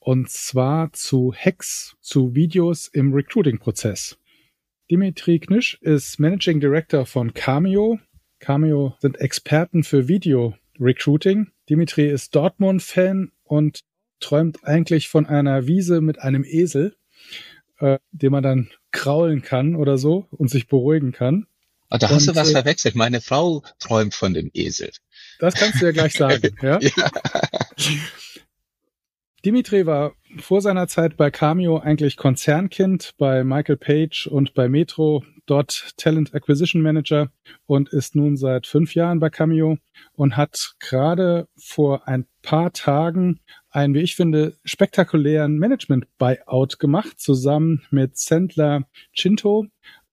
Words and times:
und 0.00 0.30
zwar 0.30 0.92
zu 0.92 1.32
Hacks, 1.32 1.96
zu 2.00 2.34
Videos 2.34 2.88
im 2.88 3.12
Recruiting-Prozess. 3.12 4.16
Dimitri 4.90 5.38
Knüsch 5.38 5.78
ist 5.82 6.18
Managing 6.18 6.58
Director 6.58 7.06
von 7.06 7.32
Cameo. 7.32 8.00
Cameo 8.40 8.96
sind 8.98 9.20
Experten 9.20 9.84
für 9.84 10.08
Video-Recruiting. 10.08 11.52
Dimitri 11.68 12.08
ist 12.08 12.34
Dortmund-Fan 12.34 13.30
und 13.44 13.80
träumt 14.18 14.64
eigentlich 14.64 15.08
von 15.08 15.26
einer 15.26 15.66
Wiese 15.66 16.00
mit 16.00 16.18
einem 16.18 16.44
Esel, 16.44 16.96
äh, 17.78 17.98
den 18.10 18.32
man 18.32 18.42
dann 18.42 18.70
kraulen 18.90 19.42
kann 19.42 19.76
oder 19.76 19.98
so 19.98 20.26
und 20.30 20.50
sich 20.50 20.66
beruhigen 20.66 21.12
kann. 21.12 21.46
Ah, 21.90 21.98
da 21.98 22.08
hast 22.08 22.28
und, 22.28 22.36
du 22.36 22.40
was 22.40 22.50
äh, 22.50 22.52
verwechselt. 22.52 22.94
Meine 22.94 23.20
Frau 23.20 23.62
träumt 23.78 24.14
von 24.14 24.32
dem 24.32 24.50
Esel. 24.54 24.90
Das 25.38 25.54
kannst 25.54 25.80
du 25.80 25.86
ja 25.86 25.92
gleich 25.92 26.14
sagen, 26.14 26.56
ja? 26.62 26.78
ja. 26.80 27.10
Dimitri 29.44 29.86
war 29.86 30.12
vor 30.36 30.60
seiner 30.60 30.86
Zeit 30.86 31.16
bei 31.16 31.30
Cameo 31.30 31.78
eigentlich 31.78 32.18
Konzernkind 32.18 33.14
bei 33.16 33.42
Michael 33.42 33.78
Page 33.78 34.26
und 34.26 34.52
bei 34.52 34.68
Metro, 34.68 35.24
dort 35.46 35.94
Talent 35.96 36.34
Acquisition 36.34 36.82
Manager 36.82 37.30
und 37.64 37.88
ist 37.88 38.14
nun 38.14 38.36
seit 38.36 38.66
fünf 38.66 38.94
Jahren 38.94 39.18
bei 39.18 39.30
Cameo 39.30 39.78
und 40.12 40.36
hat 40.36 40.74
gerade 40.78 41.48
vor 41.56 42.06
ein 42.06 42.26
paar 42.42 42.72
Tagen 42.74 43.40
einen, 43.70 43.94
wie 43.94 44.00
ich 44.00 44.14
finde, 44.14 44.58
spektakulären 44.64 45.56
Management-Buyout 45.56 46.78
gemacht. 46.78 47.18
Zusammen 47.18 47.82
mit 47.90 48.18
Sandler 48.18 48.82
Chinto 49.14 49.66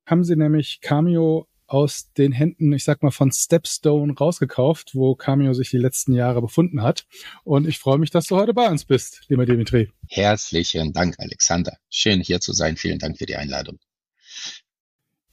haben 0.05 0.23
sie 0.23 0.37
nämlich 0.37 0.79
Cameo 0.79 1.47
aus 1.67 2.11
den 2.13 2.31
Händen, 2.31 2.71
ich 2.73 2.83
sag 2.83 3.03
mal, 3.03 3.11
von 3.11 3.31
Stepstone 3.31 4.13
rausgekauft, 4.13 4.95
wo 4.95 5.15
Cameo 5.15 5.53
sich 5.53 5.69
die 5.69 5.77
letzten 5.77 6.13
Jahre 6.13 6.41
befunden 6.41 6.81
hat. 6.81 7.05
Und 7.43 7.67
ich 7.67 7.77
freue 7.77 7.97
mich, 7.97 8.09
dass 8.09 8.25
du 8.27 8.37
heute 8.37 8.53
bei 8.53 8.67
uns 8.67 8.85
bist, 8.85 9.25
lieber 9.27 9.45
Dimitri. 9.45 9.91
Herzlichen 10.07 10.93
Dank, 10.93 11.15
Alexander. 11.19 11.77
Schön 11.89 12.21
hier 12.21 12.39
zu 12.39 12.53
sein. 12.53 12.77
Vielen 12.77 12.99
Dank 12.99 13.17
für 13.17 13.25
die 13.25 13.35
Einladung. 13.35 13.79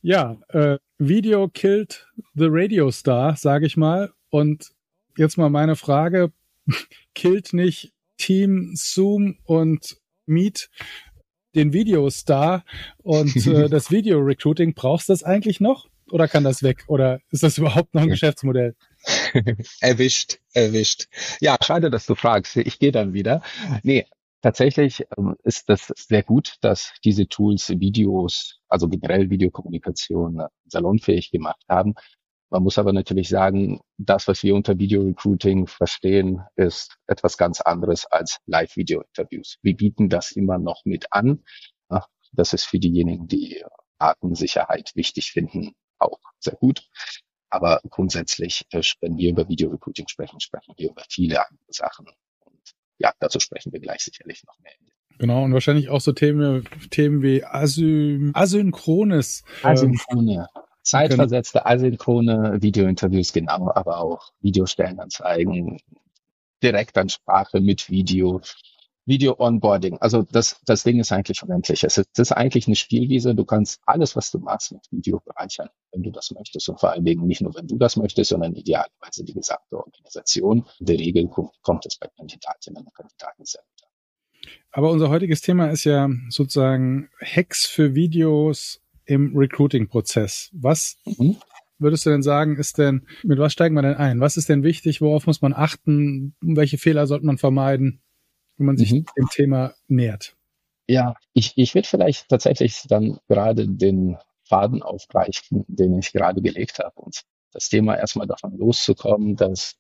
Ja, 0.02 0.38
äh, 0.48 0.78
Video 0.98 1.48
killed 1.48 2.06
the 2.34 2.48
Radio 2.48 2.90
Star, 2.90 3.36
sage 3.36 3.66
ich 3.66 3.76
mal. 3.76 4.12
Und 4.28 4.72
jetzt 5.16 5.38
mal 5.38 5.50
meine 5.50 5.76
Frage, 5.76 6.32
killt 7.14 7.52
nicht 7.52 7.92
Team 8.18 8.72
Zoom 8.74 9.38
und 9.44 9.96
Meet 10.26 10.68
den 11.54 11.72
Videostar 11.72 12.64
und 12.98 13.46
äh, 13.46 13.68
das 13.70 13.90
Video-Recruiting, 13.90 14.74
brauchst 14.74 15.08
du 15.08 15.12
das 15.12 15.22
eigentlich 15.22 15.60
noch? 15.60 15.88
Oder 16.14 16.28
kann 16.28 16.44
das 16.44 16.62
weg? 16.62 16.84
Oder 16.86 17.18
ist 17.30 17.42
das 17.42 17.58
überhaupt 17.58 17.92
noch 17.92 18.02
ein 18.02 18.08
Geschäftsmodell? 18.08 18.76
erwischt, 19.80 20.38
erwischt. 20.52 21.08
Ja, 21.40 21.56
schade, 21.60 21.90
dass 21.90 22.06
du 22.06 22.14
fragst. 22.14 22.56
Ich 22.56 22.78
gehe 22.78 22.92
dann 22.92 23.14
wieder. 23.14 23.42
Nee, 23.82 24.06
tatsächlich 24.40 25.04
ähm, 25.18 25.34
ist 25.42 25.68
das 25.68 25.92
sehr 25.96 26.22
gut, 26.22 26.54
dass 26.60 26.92
diese 27.04 27.26
Tools 27.26 27.68
Videos, 27.68 28.60
also 28.68 28.88
generell 28.88 29.28
Videokommunikation 29.28 30.38
äh, 30.38 30.46
salonfähig 30.66 31.32
gemacht 31.32 31.64
haben. 31.68 31.94
Man 32.48 32.62
muss 32.62 32.78
aber 32.78 32.92
natürlich 32.92 33.28
sagen, 33.28 33.80
das, 33.98 34.28
was 34.28 34.44
wir 34.44 34.54
unter 34.54 34.78
Video 34.78 35.02
Recruiting 35.02 35.66
verstehen, 35.66 36.42
ist 36.54 36.96
etwas 37.08 37.36
ganz 37.36 37.60
anderes 37.60 38.06
als 38.06 38.38
Live-Video-Interviews. 38.46 39.58
Wir 39.62 39.74
bieten 39.74 40.08
das 40.08 40.30
immer 40.30 40.58
noch 40.58 40.84
mit 40.84 41.06
an. 41.10 41.42
Das 42.36 42.52
ist 42.52 42.64
für 42.64 42.78
diejenigen, 42.78 43.26
die 43.28 43.64
Datensicherheit 43.98 44.92
wichtig 44.94 45.32
finden, 45.32 45.74
auch 45.98 46.18
sehr 46.38 46.54
gut. 46.54 46.88
Aber 47.50 47.80
grundsätzlich, 47.88 48.66
äh, 48.70 48.82
wenn 49.00 49.16
wir 49.16 49.30
über 49.30 49.48
Video 49.48 49.70
Recruiting 49.70 50.08
sprechen, 50.08 50.40
sprechen 50.40 50.74
wir 50.76 50.90
über 50.90 51.02
viele 51.08 51.40
andere 51.46 51.72
Sachen. 51.72 52.06
Und 52.40 52.60
ja, 52.98 53.12
dazu 53.20 53.38
sprechen 53.38 53.72
wir 53.72 53.80
gleich 53.80 54.02
sicherlich 54.02 54.42
noch 54.44 54.58
mehr. 54.60 54.72
Genau, 55.18 55.44
und 55.44 55.52
wahrscheinlich 55.52 55.88
auch 55.88 56.00
so 56.00 56.12
Themen, 56.12 56.68
Themen 56.90 57.22
wie 57.22 57.44
Asy 57.44 58.30
Asynchrones. 58.32 59.44
Ähm, 59.62 59.70
Asynchrone. 59.70 60.48
Zeitversetzte, 60.82 61.64
asynchrone 61.64 62.60
Videointerviews, 62.60 63.32
genau, 63.32 63.72
aber 63.74 64.00
auch 64.00 64.32
Videostellenanzeigen, 64.40 65.80
Direktansprache 66.62 67.60
mit 67.60 67.88
Video, 67.88 68.42
Video 69.06 69.36
Onboarding. 69.38 69.98
Also 69.98 70.22
das, 70.22 70.60
das 70.64 70.82
Ding 70.82 70.98
ist 70.98 71.12
eigentlich 71.12 71.42
unendlich. 71.42 71.84
Es 71.84 71.98
ist, 71.98 72.10
das 72.14 72.30
ist 72.30 72.32
eigentlich 72.32 72.66
eine 72.66 72.76
Spielwiese. 72.76 73.34
Du 73.34 73.44
kannst 73.44 73.80
alles, 73.86 74.16
was 74.16 74.30
du 74.30 74.38
machst, 74.38 74.72
mit 74.72 74.80
Video 74.90 75.20
bereichern, 75.20 75.68
wenn 75.92 76.02
du 76.02 76.10
das 76.10 76.30
möchtest. 76.30 76.68
Und 76.68 76.80
vor 76.80 76.92
allen 76.92 77.04
Dingen 77.04 77.26
nicht 77.26 77.42
nur, 77.42 77.54
wenn 77.54 77.66
du 77.66 77.76
das 77.76 77.96
möchtest, 77.96 78.30
sondern 78.30 78.54
idealerweise 78.54 79.24
die 79.24 79.34
gesamte 79.34 79.76
Organisation. 79.76 80.64
In 80.80 80.86
der 80.86 80.98
Regel 80.98 81.28
kommt, 81.28 81.86
es 81.86 81.96
bei 81.98 82.08
Kandidatinnen 82.16 82.82
und 82.82 82.94
Kandidaten 82.94 83.44
gut 83.44 83.88
Aber 84.72 84.90
unser 84.90 85.10
heutiges 85.10 85.40
Thema 85.40 85.70
ist 85.70 85.84
ja 85.84 86.08
sozusagen 86.28 87.10
Hacks 87.20 87.66
für 87.66 87.94
Videos 87.94 88.80
im 89.04 89.36
Recruiting-Prozess. 89.36 90.50
Was 90.52 90.96
mhm. 91.04 91.36
würdest 91.78 92.06
du 92.06 92.10
denn 92.10 92.22
sagen, 92.22 92.56
ist 92.56 92.78
denn, 92.78 93.06
mit 93.22 93.38
was 93.38 93.52
steigen 93.52 93.74
wir 93.74 93.82
denn 93.82 93.96
ein? 93.96 94.20
Was 94.20 94.38
ist 94.38 94.48
denn 94.48 94.62
wichtig? 94.62 95.02
Worauf 95.02 95.26
muss 95.26 95.42
man 95.42 95.52
achten? 95.52 96.34
Welche 96.40 96.78
Fehler 96.78 97.06
sollte 97.06 97.26
man 97.26 97.36
vermeiden? 97.36 98.00
Wenn 98.56 98.66
man 98.66 98.76
sich 98.76 98.92
mhm. 98.92 99.06
dem 99.16 99.28
Thema 99.28 99.74
nähert? 99.88 100.36
Ja, 100.86 101.14
ich, 101.32 101.54
ich 101.56 101.74
würde 101.74 101.88
vielleicht 101.88 102.28
tatsächlich 102.28 102.82
dann 102.88 103.18
gerade 103.28 103.66
den 103.66 104.18
Faden 104.44 104.82
aufgreifen, 104.82 105.64
den 105.68 105.98
ich 105.98 106.12
gerade 106.12 106.42
gelegt 106.42 106.78
habe. 106.78 107.00
Und 107.00 107.22
das 107.52 107.68
Thema 107.68 107.96
erstmal 107.96 108.26
davon 108.26 108.56
loszukommen, 108.58 109.36
dass 109.36 109.76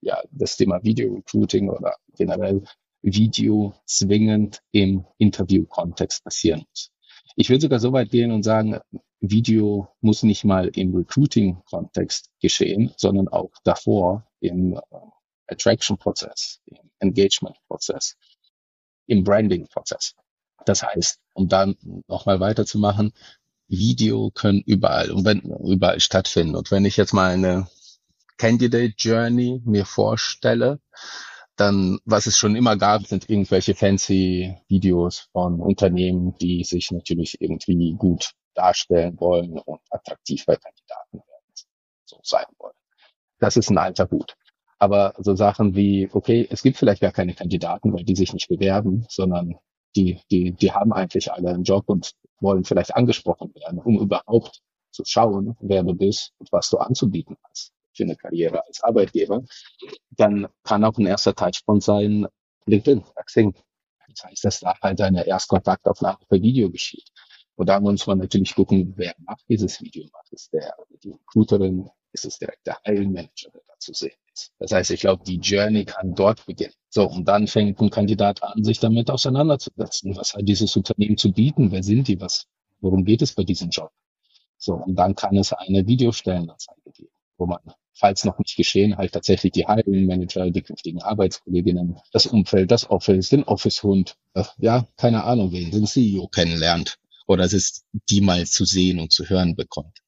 ja 0.00 0.20
das 0.30 0.56
Thema 0.56 0.82
Video 0.84 1.12
Recruiting 1.14 1.68
oder 1.70 1.96
generell 2.16 2.62
Video 3.02 3.74
zwingend 3.86 4.62
im 4.72 5.04
Interview-Kontext 5.18 6.24
passieren 6.24 6.64
muss. 6.68 6.90
Ich 7.36 7.50
würde 7.50 7.62
sogar 7.62 7.80
so 7.80 7.92
weit 7.92 8.10
gehen 8.10 8.30
und 8.32 8.42
sagen, 8.42 8.78
Video 9.20 9.88
muss 10.00 10.22
nicht 10.22 10.44
mal 10.44 10.68
im 10.68 10.94
Recruiting-Kontext 10.94 12.30
geschehen, 12.40 12.92
sondern 12.96 13.28
auch 13.28 13.50
davor 13.64 14.26
im 14.40 14.74
äh, 14.74 14.80
Attraction-Prozess, 15.48 16.60
im 16.66 16.90
Engagement-Prozess, 17.00 18.16
im 19.06 19.24
Branding-Prozess. 19.24 20.14
Das 20.64 20.82
heißt, 20.82 21.20
um 21.34 21.48
dann 21.48 21.76
nochmal 22.08 22.40
weiterzumachen, 22.40 23.12
Video 23.68 24.30
können 24.30 24.62
überall 24.64 25.10
und 25.10 25.24
wenn 25.24 25.40
überall 25.40 26.00
stattfinden. 26.00 26.54
Und 26.54 26.70
wenn 26.70 26.84
ich 26.84 26.96
jetzt 26.96 27.12
mal 27.12 27.32
eine 27.32 27.68
Candidate 28.36 28.94
Journey 28.96 29.60
mir 29.64 29.84
vorstelle, 29.84 30.80
dann, 31.56 31.98
was 32.04 32.26
es 32.26 32.36
schon 32.36 32.54
immer 32.54 32.76
gab, 32.76 33.06
sind 33.06 33.30
irgendwelche 33.30 33.74
fancy 33.74 34.56
Videos 34.68 35.28
von 35.32 35.60
Unternehmen, 35.60 36.36
die 36.38 36.64
sich 36.64 36.90
natürlich 36.90 37.40
irgendwie 37.40 37.94
gut 37.94 38.32
darstellen 38.54 39.18
wollen 39.18 39.58
und 39.58 39.80
attraktiv 39.90 40.44
bei 40.44 40.56
Kandidaten 40.56 41.18
werden, 41.18 41.54
so 42.04 42.20
sein 42.22 42.46
wollen. 42.58 42.74
Das 43.38 43.56
ist 43.56 43.70
ein 43.70 43.78
alter 43.78 44.08
Hut. 44.10 44.34
Aber 44.78 45.14
so 45.18 45.34
Sachen 45.34 45.74
wie, 45.74 46.08
okay, 46.12 46.46
es 46.50 46.62
gibt 46.62 46.76
vielleicht 46.76 47.00
gar 47.00 47.12
keine 47.12 47.34
Kandidaten, 47.34 47.92
weil 47.92 48.04
die 48.04 48.16
sich 48.16 48.32
nicht 48.32 48.48
bewerben, 48.48 49.06
sondern 49.08 49.56
die, 49.94 50.20
die, 50.30 50.52
die 50.52 50.72
haben 50.72 50.92
eigentlich 50.92 51.32
alle 51.32 51.50
einen 51.50 51.64
Job 51.64 51.84
und 51.88 52.12
wollen 52.40 52.64
vielleicht 52.64 52.94
angesprochen 52.94 53.54
werden, 53.54 53.78
um 53.78 53.98
überhaupt 53.98 54.60
zu 54.90 55.04
schauen, 55.04 55.56
wer 55.60 55.82
du 55.82 55.94
bist 55.94 56.32
und 56.38 56.52
was 56.52 56.68
du 56.70 56.78
anzubieten 56.78 57.36
hast 57.48 57.72
für 57.94 58.04
eine 58.04 58.16
Karriere 58.16 58.64
als 58.66 58.82
Arbeitgeber, 58.82 59.42
dann 60.10 60.48
kann 60.62 60.84
auch 60.84 60.98
ein 60.98 61.06
erster 61.06 61.34
Touchpoint 61.34 61.82
sein, 61.82 62.26
LinkedIn, 62.66 63.02
Xing. 63.24 63.54
Das 64.08 64.24
heißt, 64.24 64.44
dass 64.44 64.60
da 64.60 64.74
halt 64.80 65.00
eine 65.00 65.26
Erstkontaktaufnahme 65.26 66.18
per 66.28 66.40
Video 66.40 66.70
geschieht. 66.70 67.08
Und 67.56 67.68
da 67.68 67.80
muss 67.80 68.06
man 68.06 68.18
natürlich 68.18 68.54
gucken, 68.54 68.92
wer 68.96 69.14
macht 69.18 69.44
dieses 69.48 69.80
Video. 69.80 70.06
Macht 70.12 70.32
es 70.32 70.50
der, 70.50 70.74
die 71.02 71.10
Recruiterin, 71.10 71.88
ist 72.16 72.24
es 72.24 72.38
direkt 72.38 72.66
der 72.66 72.78
Hiring 72.84 73.12
Manager, 73.12 73.50
der 73.52 73.60
da 73.68 73.74
zu 73.78 73.92
sehen 73.92 74.16
ist. 74.32 74.52
Das 74.58 74.72
heißt, 74.72 74.90
ich 74.90 75.00
glaube, 75.00 75.22
die 75.24 75.36
Journey 75.36 75.84
kann 75.84 76.14
dort 76.14 76.44
beginnen. 76.46 76.72
So, 76.88 77.06
und 77.06 77.26
dann 77.26 77.46
fängt 77.46 77.80
ein 77.80 77.90
Kandidat 77.90 78.42
an, 78.42 78.64
sich 78.64 78.80
damit 78.80 79.10
auseinanderzusetzen. 79.10 80.16
Was 80.16 80.34
hat 80.34 80.48
dieses 80.48 80.74
Unternehmen 80.76 81.18
zu 81.18 81.32
bieten? 81.32 81.70
Wer 81.70 81.82
sind 81.82 82.08
die? 82.08 82.20
Was, 82.20 82.46
worum 82.80 83.04
geht 83.04 83.20
es 83.20 83.34
bei 83.34 83.44
diesem 83.44 83.68
Job? 83.68 83.90
So, 84.56 84.74
und 84.74 84.96
dann 84.96 85.14
kann 85.14 85.36
es 85.36 85.52
eine 85.52 85.86
Videostellenanzeige 85.86 86.90
geben, 86.92 87.12
wo 87.36 87.46
man 87.46 87.60
falls 87.92 88.24
noch 88.24 88.38
nicht 88.38 88.56
geschehen, 88.56 88.96
halt 88.96 89.12
tatsächlich 89.12 89.52
die 89.52 89.66
Hiring 89.66 90.06
Manager, 90.06 90.50
die 90.50 90.62
künftigen 90.62 91.02
Arbeitskolleginnen, 91.02 91.98
das 92.12 92.26
Umfeld, 92.26 92.70
das 92.70 92.90
Office, 92.90 93.30
den 93.30 93.44
Office-Hund, 93.44 94.16
äh, 94.34 94.44
ja, 94.58 94.86
keine 94.96 95.24
Ahnung 95.24 95.52
wen, 95.52 95.70
den 95.70 95.86
CEO 95.86 96.28
kennenlernt 96.28 96.98
oder 97.26 97.44
es 97.44 97.52
ist 97.52 97.84
die 98.10 98.20
mal 98.20 98.46
zu 98.46 98.64
sehen 98.64 99.00
und 99.00 99.12
zu 99.12 99.28
hören 99.28 99.56
bekommt. 99.56 99.98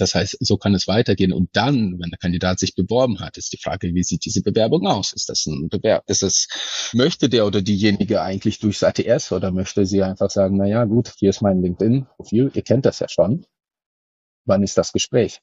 Das 0.00 0.14
heißt, 0.14 0.38
so 0.40 0.56
kann 0.56 0.74
es 0.74 0.88
weitergehen. 0.88 1.32
Und 1.32 1.50
dann, 1.52 1.98
wenn 2.00 2.08
der 2.08 2.18
Kandidat 2.18 2.58
sich 2.58 2.74
beworben 2.74 3.20
hat, 3.20 3.36
ist 3.36 3.52
die 3.52 3.58
Frage, 3.58 3.94
wie 3.94 4.02
sieht 4.02 4.24
diese 4.24 4.40
Bewerbung 4.40 4.86
aus? 4.86 5.12
Ist 5.12 5.28
das 5.28 5.44
ein 5.44 5.68
Bewerb? 5.68 6.08
Ist 6.08 6.22
es, 6.22 6.48
möchte 6.94 7.28
der 7.28 7.46
oder 7.46 7.60
diejenige 7.60 8.22
eigentlich 8.22 8.60
durchs 8.60 8.82
ATS 8.82 9.30
oder 9.32 9.52
möchte 9.52 9.84
sie 9.84 10.02
einfach 10.02 10.30
sagen, 10.30 10.56
na 10.56 10.66
ja, 10.66 10.84
gut, 10.84 11.12
hier 11.18 11.28
ist 11.28 11.42
mein 11.42 11.60
LinkedIn-Profil, 11.60 12.50
ihr 12.54 12.62
kennt 12.62 12.86
das 12.86 13.00
ja 13.00 13.08
schon. 13.08 13.44
Wann 14.46 14.62
ist 14.62 14.78
das 14.78 14.92
Gespräch? 14.92 15.40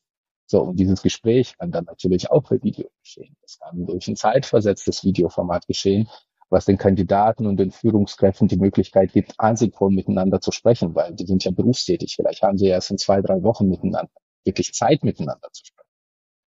So, 0.48 0.62
und 0.62 0.80
dieses 0.80 1.04
Gespräch 1.04 1.56
kann 1.60 1.72
dann 1.72 1.86
natürlich 1.86 2.32
auch 2.32 2.42
per 2.42 2.64
Video 2.64 2.90
geschehen. 3.04 3.36
Es 3.44 3.60
kann 3.60 3.86
durch 3.86 4.08
ein 4.08 4.16
zeitversetztes 4.16 5.04
Videoformat 5.04 5.68
geschehen, 5.68 6.10
was 6.50 6.66
den 6.66 6.80
Kandidaten 6.80 7.46
und 7.46 7.58
den 7.58 7.70
Führungskräften 7.70 8.48
die 8.48 8.58
Möglichkeit 8.58 9.12
gibt, 9.12 9.36
asynchron 9.38 9.94
miteinander 9.94 10.42
zu 10.42 10.52
sprechen, 10.52 10.96
weil 10.96 11.14
die 11.14 11.28
sind 11.28 11.44
ja 11.44 11.52
berufstätig. 11.52 12.16
Vielleicht 12.16 12.42
haben 12.42 12.58
sie 12.58 12.68
erst 12.68 12.90
in 12.90 12.98
zwei, 12.98 13.22
drei 13.22 13.44
Wochen 13.44 13.68
miteinander 13.68 14.10
wirklich 14.48 14.74
Zeit 14.74 15.04
miteinander 15.04 15.50
zu 15.52 15.64
sprechen. 15.64 15.90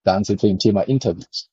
Dann 0.03 0.25
sind 0.25 0.43
wir 0.43 0.49
im 0.49 0.59
Thema 0.59 0.81
Interviews. 0.81 1.49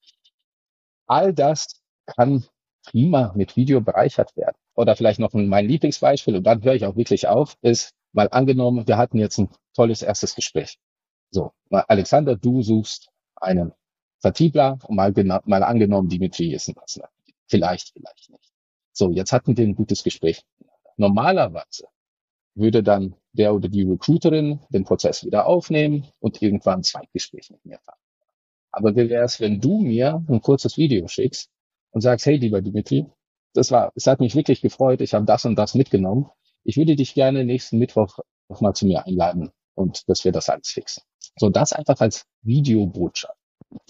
All 1.07 1.33
das 1.33 1.81
kann 2.07 2.45
prima 2.85 3.33
mit 3.37 3.57
Video 3.57 3.81
bereichert 3.81 4.37
werden. 4.37 4.57
Oder 4.75 4.97
vielleicht 4.97 5.21
noch 5.21 5.33
mein 5.33 5.69
Lieblingsbeispiel, 5.69 6.37
und 6.37 6.45
dann 6.45 6.63
höre 6.63 6.75
ich 6.75 6.85
auch 6.85 6.97
wirklich 6.97 7.29
auf, 7.29 7.57
ist 7.63 7.95
mal 8.13 8.29
angenommen, 8.31 8.87
wir 8.87 8.97
hatten 8.97 9.19
jetzt 9.19 9.39
ein 9.39 9.51
tolles 9.75 10.03
erstes 10.03 10.35
Gespräch. 10.35 10.79
So, 11.31 11.53
Alexander, 11.71 12.37
du 12.37 12.63
suchst 12.63 13.11
einen 13.37 13.73
Vertriebler 14.21 14.79
mal, 14.89 15.13
mal 15.45 15.63
angenommen, 15.63 16.09
Dimitri 16.09 16.53
ist 16.55 16.69
ein 16.69 16.75
Passender. 16.75 17.11
Vielleicht, 17.47 17.93
vielleicht 17.93 18.31
nicht. 18.31 18.53
So, 18.93 19.11
jetzt 19.11 19.33
hatten 19.33 19.57
wir 19.57 19.65
ein 19.65 19.75
gutes 19.75 20.03
Gespräch. 20.03 20.43
Normalerweise 20.97 21.87
würde 22.59 22.83
dann 22.83 23.15
der 23.33 23.55
oder 23.55 23.69
die 23.69 23.83
Recruiterin 23.83 24.61
den 24.71 24.85
Prozess 24.85 25.25
wieder 25.25 25.47
aufnehmen 25.47 26.07
und 26.21 26.43
irgendwann 26.43 26.81
ein 26.81 26.83
Zweitgespräch 26.83 27.51
mit 27.51 27.65
mir 27.65 27.79
fahren. 27.79 27.99
Aber 28.71 28.97
wie 28.97 29.09
wäre 29.09 29.25
es, 29.25 29.41
wenn 29.41 29.61
du 29.61 29.81
mir 29.81 30.25
ein 30.29 30.41
kurzes 30.41 30.77
Video 30.77 31.09
schickst 31.09 31.51
und 31.91 32.01
sagst, 32.01 32.27
hey, 32.27 32.37
lieber 32.37 32.61
Dimitri, 32.61 33.07
das 33.55 33.71
war, 33.71 33.93
es 33.95 34.07
hat 34.07 34.21
mich 34.21 34.35
wirklich 34.35 34.61
gefreut, 34.61 35.01
ich 35.01 35.15
habe 35.15 35.25
das 35.25 35.45
und 35.45 35.57
das 35.57 35.75
mitgenommen. 35.75 36.27
Ich 36.65 36.77
würde 36.77 36.97
dich 36.97 37.15
gerne 37.15 37.45
nächsten 37.45 37.79
Mittwoch 37.79 38.19
nochmal 38.49 38.75
zu 38.75 38.87
mir 38.87 39.07
einladen 39.07 39.51
und 39.75 40.09
dass 40.09 40.25
wir 40.25 40.33
das 40.33 40.49
alles 40.49 40.69
fixen. 40.69 41.03
So, 41.39 41.49
das 41.49 41.73
einfach 41.73 42.01
als 42.01 42.27
Videobotschaft. 42.43 43.39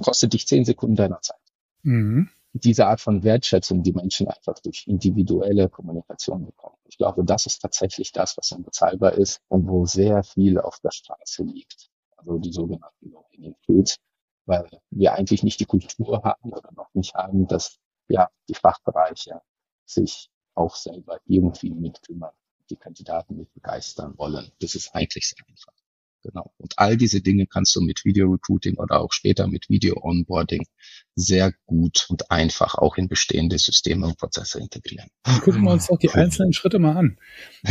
Kostet 0.02 0.32
dich 0.32 0.46
zehn 0.46 0.64
Sekunden 0.64 0.96
deiner 0.96 1.20
Zeit. 1.20 1.38
Mhm 1.82 2.30
diese 2.52 2.86
Art 2.86 3.00
von 3.00 3.22
Wertschätzung 3.22 3.82
die 3.82 3.92
Menschen 3.92 4.28
einfach 4.28 4.58
durch 4.60 4.86
individuelle 4.86 5.68
Kommunikation 5.68 6.46
bekommen. 6.46 6.76
Ich 6.84 6.96
glaube, 6.96 7.24
das 7.24 7.46
ist 7.46 7.60
tatsächlich 7.60 8.12
das, 8.12 8.36
was 8.36 8.52
unbezahlbar 8.52 9.12
ist 9.12 9.40
und 9.48 9.68
wo 9.68 9.84
sehr 9.86 10.22
viel 10.22 10.58
auf 10.58 10.80
der 10.80 10.90
Straße 10.90 11.44
liegt. 11.44 11.90
Also 12.16 12.38
die 12.38 12.52
sogenannten 12.52 13.10
Low-Hanging 13.10 13.54
weil 14.46 14.66
wir 14.90 15.12
eigentlich 15.12 15.42
nicht 15.42 15.60
die 15.60 15.66
Kultur 15.66 16.22
haben 16.24 16.52
oder 16.52 16.72
noch 16.72 16.92
nicht 16.94 17.14
haben, 17.14 17.46
dass 17.46 17.78
ja 18.08 18.28
die 18.48 18.54
Fachbereiche 18.54 19.42
sich 19.84 20.30
auch 20.54 20.74
selber 20.74 21.20
irgendwie 21.26 21.70
mitkümmern, 21.70 22.32
die 22.70 22.76
Kandidaten 22.76 23.36
mit 23.36 23.52
begeistern 23.52 24.16
wollen. 24.16 24.50
Das 24.60 24.74
ist 24.74 24.94
eigentlich 24.94 25.28
sehr 25.28 25.44
einfach. 25.46 25.77
Genau. 26.28 26.52
Und 26.58 26.74
all 26.76 26.98
diese 26.98 27.22
Dinge 27.22 27.46
kannst 27.46 27.74
du 27.74 27.80
mit 27.80 28.04
Video 28.04 28.30
Recruiting 28.30 28.76
oder 28.76 29.00
auch 29.00 29.12
später 29.12 29.46
mit 29.46 29.70
Video 29.70 29.96
Onboarding 30.02 30.66
sehr 31.14 31.54
gut 31.64 32.04
und 32.10 32.30
einfach 32.30 32.74
auch 32.74 32.98
in 32.98 33.08
bestehende 33.08 33.58
Systeme 33.58 34.06
und 34.06 34.18
Prozesse 34.18 34.60
integrieren. 34.60 35.08
Dann 35.22 35.40
gucken 35.40 35.62
wir 35.62 35.72
uns 35.72 35.86
doch 35.86 35.98
die 35.98 36.10
einzelnen 36.10 36.52
Schritte 36.52 36.78
mal 36.78 36.96
an. 36.96 37.18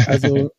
Also, 0.08 0.50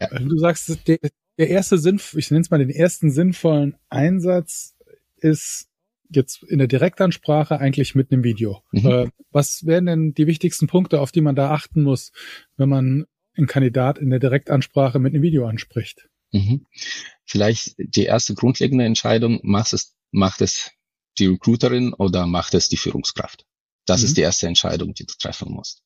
ja. 0.00 0.08
du 0.18 0.38
sagst, 0.38 0.88
der, 0.88 0.98
der 1.36 1.50
erste 1.50 1.76
Sinn, 1.76 2.00
ich 2.14 2.30
nenne 2.30 2.40
es 2.40 2.50
mal 2.50 2.58
den 2.58 2.70
ersten 2.70 3.10
sinnvollen 3.10 3.76
Einsatz 3.90 4.74
ist 5.18 5.68
jetzt 6.08 6.42
in 6.44 6.58
der 6.58 6.68
Direktansprache 6.68 7.60
eigentlich 7.60 7.94
mit 7.94 8.10
einem 8.10 8.24
Video. 8.24 8.62
Mhm. 8.72 8.86
Äh, 8.86 9.10
was 9.32 9.66
wären 9.66 9.84
denn 9.84 10.14
die 10.14 10.26
wichtigsten 10.26 10.66
Punkte, 10.66 11.00
auf 11.00 11.12
die 11.12 11.20
man 11.20 11.36
da 11.36 11.50
achten 11.50 11.82
muss, 11.82 12.10
wenn 12.56 12.70
man 12.70 13.04
einen 13.36 13.46
Kandidat 13.46 13.98
in 13.98 14.08
der 14.08 14.18
Direktansprache 14.18 14.98
mit 14.98 15.12
einem 15.12 15.22
Video 15.22 15.46
anspricht? 15.46 16.08
Mhm. 16.32 16.66
Vielleicht 17.24 17.74
die 17.78 18.04
erste 18.04 18.34
grundlegende 18.34 18.84
Entscheidung, 18.84 19.40
macht 19.42 19.72
es, 19.72 19.94
macht 20.10 20.40
es 20.40 20.70
die 21.18 21.26
Recruiterin 21.26 21.92
oder 21.92 22.26
macht 22.26 22.54
es 22.54 22.68
die 22.68 22.76
Führungskraft? 22.76 23.44
Das 23.86 24.00
mhm. 24.00 24.06
ist 24.06 24.16
die 24.16 24.22
erste 24.22 24.46
Entscheidung, 24.46 24.94
die 24.94 25.06
du 25.06 25.14
treffen 25.18 25.52
musst. 25.52 25.82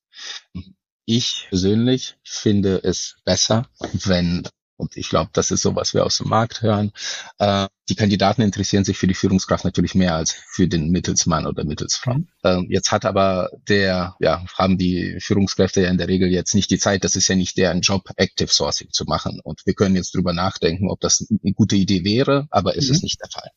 Ich 1.04 1.46
persönlich 1.48 2.16
finde 2.22 2.82
es 2.82 3.16
besser, 3.24 3.68
wenn 4.04 4.48
und 4.76 4.96
ich 4.96 5.08
glaube, 5.08 5.30
das 5.32 5.52
ist 5.52 5.62
so, 5.62 5.76
was 5.76 5.94
wir 5.94 6.04
aus 6.04 6.18
dem 6.18 6.28
Markt 6.28 6.62
hören. 6.62 6.92
Äh, 7.38 7.68
die 7.92 7.96
Kandidaten 7.96 8.40
interessieren 8.40 8.84
sich 8.84 8.96
für 8.96 9.06
die 9.06 9.12
Führungskraft 9.12 9.66
natürlich 9.66 9.94
mehr 9.94 10.14
als 10.14 10.32
für 10.32 10.66
den 10.66 10.88
Mittelsmann 10.88 11.46
oder 11.46 11.62
Mittelsfrau. 11.62 12.14
Mhm. 12.14 12.28
Äh, 12.42 12.60
jetzt 12.70 12.90
hat 12.90 13.04
aber 13.04 13.50
der, 13.68 14.16
ja, 14.18 14.46
haben 14.56 14.78
die 14.78 15.18
Führungskräfte 15.20 15.82
ja 15.82 15.90
in 15.90 15.98
der 15.98 16.08
Regel 16.08 16.30
jetzt 16.30 16.54
nicht 16.54 16.70
die 16.70 16.78
Zeit, 16.78 17.04
das 17.04 17.16
ist 17.16 17.28
ja 17.28 17.36
nicht 17.36 17.58
deren 17.58 17.82
Job, 17.82 18.08
Active 18.16 18.48
Sourcing 18.48 18.88
zu 18.92 19.04
machen. 19.04 19.40
Und 19.44 19.66
wir 19.66 19.74
können 19.74 19.94
jetzt 19.94 20.14
drüber 20.14 20.32
nachdenken, 20.32 20.88
ob 20.88 21.00
das 21.00 21.26
eine 21.28 21.52
gute 21.52 21.76
Idee 21.76 22.02
wäre, 22.02 22.46
aber 22.50 22.78
es 22.78 22.88
mhm. 22.88 22.94
ist 22.94 23.02
nicht 23.02 23.20
der 23.20 23.28
Fall. 23.30 23.50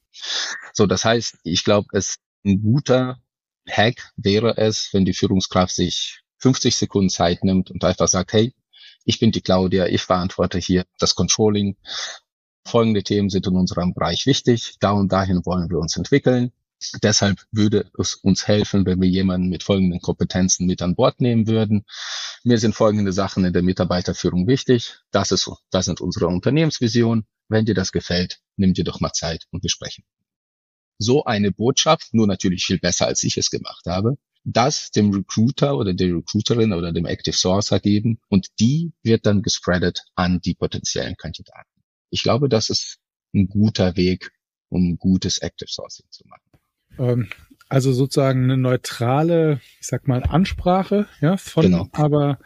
So, 0.73 0.85
das 0.85 1.05
heißt, 1.05 1.37
ich 1.45 1.63
glaube, 1.63 1.87
es 1.93 2.17
ein 2.45 2.61
guter 2.61 3.17
Hack 3.69 4.11
wäre 4.17 4.57
es, 4.57 4.89
wenn 4.91 5.05
die 5.05 5.13
Führungskraft 5.13 5.73
sich 5.73 6.19
50 6.39 6.75
Sekunden 6.75 7.09
Zeit 7.09 7.45
nimmt 7.45 7.71
und 7.71 7.85
einfach 7.85 8.09
sagt, 8.09 8.33
hey, 8.33 8.53
ich 9.05 9.19
bin 9.19 9.31
die 9.31 9.41
Claudia, 9.41 9.85
ich 9.85 10.01
verantworte 10.01 10.57
hier 10.57 10.83
das 10.99 11.15
Controlling. 11.15 11.77
Folgende 12.67 13.03
Themen 13.03 13.29
sind 13.29 13.45
in 13.47 13.55
unserem 13.55 13.93
Bereich 13.93 14.25
wichtig. 14.25 14.75
Da 14.79 14.91
und 14.91 15.11
dahin 15.11 15.45
wollen 15.45 15.69
wir 15.69 15.77
uns 15.77 15.95
entwickeln. 15.97 16.51
Deshalb 17.01 17.45
würde 17.51 17.89
es 17.97 18.15
uns 18.15 18.47
helfen, 18.47 18.85
wenn 18.85 19.01
wir 19.01 19.07
jemanden 19.07 19.49
mit 19.49 19.63
folgenden 19.63 20.01
Kompetenzen 20.01 20.65
mit 20.65 20.81
an 20.81 20.95
Bord 20.95 21.21
nehmen 21.21 21.47
würden. 21.47 21.85
Mir 22.43 22.57
sind 22.57 22.75
folgende 22.75 23.13
Sachen 23.13 23.45
in 23.45 23.53
der 23.53 23.61
Mitarbeiterführung 23.61 24.47
wichtig. 24.47 24.97
Das 25.11 25.31
ist, 25.31 25.49
das 25.69 25.85
sind 25.85 26.01
unsere 26.01 26.27
Unternehmensvisionen. 26.27 27.25
Wenn 27.47 27.65
dir 27.65 27.75
das 27.75 27.91
gefällt, 27.91 28.39
nimm 28.57 28.73
dir 28.73 28.83
doch 28.83 28.99
mal 28.99 29.13
Zeit 29.13 29.45
und 29.51 29.63
wir 29.63 29.69
sprechen. 29.69 30.03
So 30.97 31.25
eine 31.25 31.51
Botschaft, 31.51 32.13
nur 32.13 32.27
natürlich 32.27 32.65
viel 32.65 32.79
besser, 32.79 33.05
als 33.05 33.23
ich 33.23 33.37
es 33.37 33.51
gemacht 33.51 33.85
habe, 33.85 34.17
das 34.43 34.91
dem 34.91 35.11
Recruiter 35.11 35.77
oder 35.77 35.93
der 35.93 36.15
Recruiterin 36.15 36.73
oder 36.73 36.91
dem 36.91 37.05
Active 37.05 37.35
Sourcer 37.35 37.79
geben 37.79 38.19
und 38.29 38.47
die 38.59 38.91
wird 39.03 39.25
dann 39.25 39.41
gespreadet 39.41 40.03
an 40.15 40.39
die 40.39 40.55
potenziellen 40.55 41.15
Kandidaten. 41.17 41.74
Ich 42.09 42.23
glaube, 42.23 42.49
das 42.49 42.69
ist 42.69 42.99
ein 43.33 43.47
guter 43.47 43.95
Weg, 43.95 44.31
um 44.69 44.97
gutes 44.97 45.37
Active 45.39 45.69
Sourcing 45.69 46.05
zu 46.09 46.23
machen. 46.27 46.49
Ähm, 46.97 47.29
also 47.67 47.91
sozusagen 47.91 48.43
eine 48.43 48.57
neutrale, 48.57 49.59
ich 49.79 49.87
sag 49.87 50.07
mal, 50.07 50.23
Ansprache, 50.23 51.07
ja, 51.21 51.37
von 51.37 51.63
genau. 51.63 51.87
aber 51.91 52.39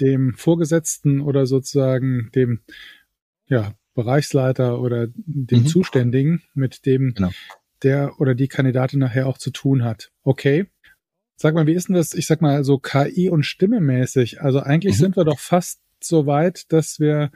dem 0.00 0.34
Vorgesetzten 0.34 1.20
oder 1.20 1.46
sozusagen 1.46 2.30
dem, 2.34 2.60
ja, 3.46 3.74
Bereichsleiter 3.94 4.80
oder 4.80 5.08
dem 5.16 5.62
mhm. 5.62 5.66
Zuständigen, 5.66 6.42
mit 6.54 6.86
dem 6.86 7.14
genau. 7.14 7.30
der 7.82 8.20
oder 8.20 8.36
die 8.36 8.46
Kandidatin 8.46 9.00
nachher 9.00 9.26
auch 9.26 9.38
zu 9.38 9.50
tun 9.50 9.82
hat. 9.82 10.12
Okay. 10.22 10.66
Sag 11.34 11.54
mal, 11.54 11.66
wie 11.66 11.72
ist 11.72 11.88
denn 11.88 11.96
das, 11.96 12.14
ich 12.14 12.26
sag 12.26 12.40
mal, 12.40 12.62
so 12.62 12.78
KI 12.78 13.28
und 13.28 13.44
Stimme 13.44 13.80
mäßig? 13.80 14.40
Also 14.40 14.60
eigentlich 14.60 14.94
mhm. 14.94 14.98
sind 14.98 15.16
wir 15.16 15.24
doch 15.24 15.40
fast 15.40 15.80
so 16.00 16.26
weit, 16.26 16.72
dass 16.72 17.00
wir 17.00 17.32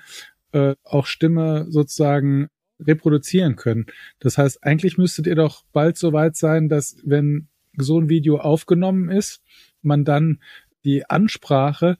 äh, 0.53 0.75
auch 0.85 1.07
Stimme 1.07 1.67
sozusagen 1.69 2.49
reproduzieren 2.81 3.57
können. 3.57 3.87
Das 4.19 4.39
heißt, 4.39 4.65
eigentlich 4.65 4.99
müsstet 4.99 5.27
ihr 5.27 5.37
doch 5.37 5.65
bald 5.73 5.97
so 5.97 6.13
weit 6.13 6.37
sein, 6.37 6.69
dass 6.69 6.97
wenn 7.05 7.49
so 7.77 7.99
ein 7.99 8.09
Video 8.09 8.39
aufgenommen 8.39 9.09
ist, 9.09 9.41
man 9.83 10.05
dann 10.05 10.41
die 10.85 11.09
Ansprache 11.09 11.97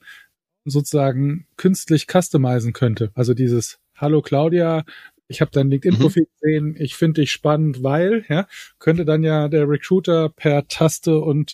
sozusagen 0.65 1.47
künstlich 1.57 2.07
customizen 2.11 2.73
könnte. 2.73 3.11
Also 3.15 3.33
dieses 3.33 3.79
Hallo 3.95 4.21
Claudia, 4.21 4.83
ich 5.27 5.41
habe 5.41 5.51
dein 5.51 5.69
LinkedIn-Profil 5.69 6.23
mhm. 6.23 6.39
gesehen, 6.39 6.75
ich 6.77 6.95
finde 6.95 7.21
dich 7.21 7.31
spannend, 7.31 7.83
weil, 7.83 8.25
ja, 8.29 8.47
könnte 8.79 9.05
dann 9.05 9.23
ja 9.23 9.47
der 9.47 9.67
Recruiter 9.67 10.29
per 10.29 10.67
Taste 10.67 11.19
und 11.19 11.53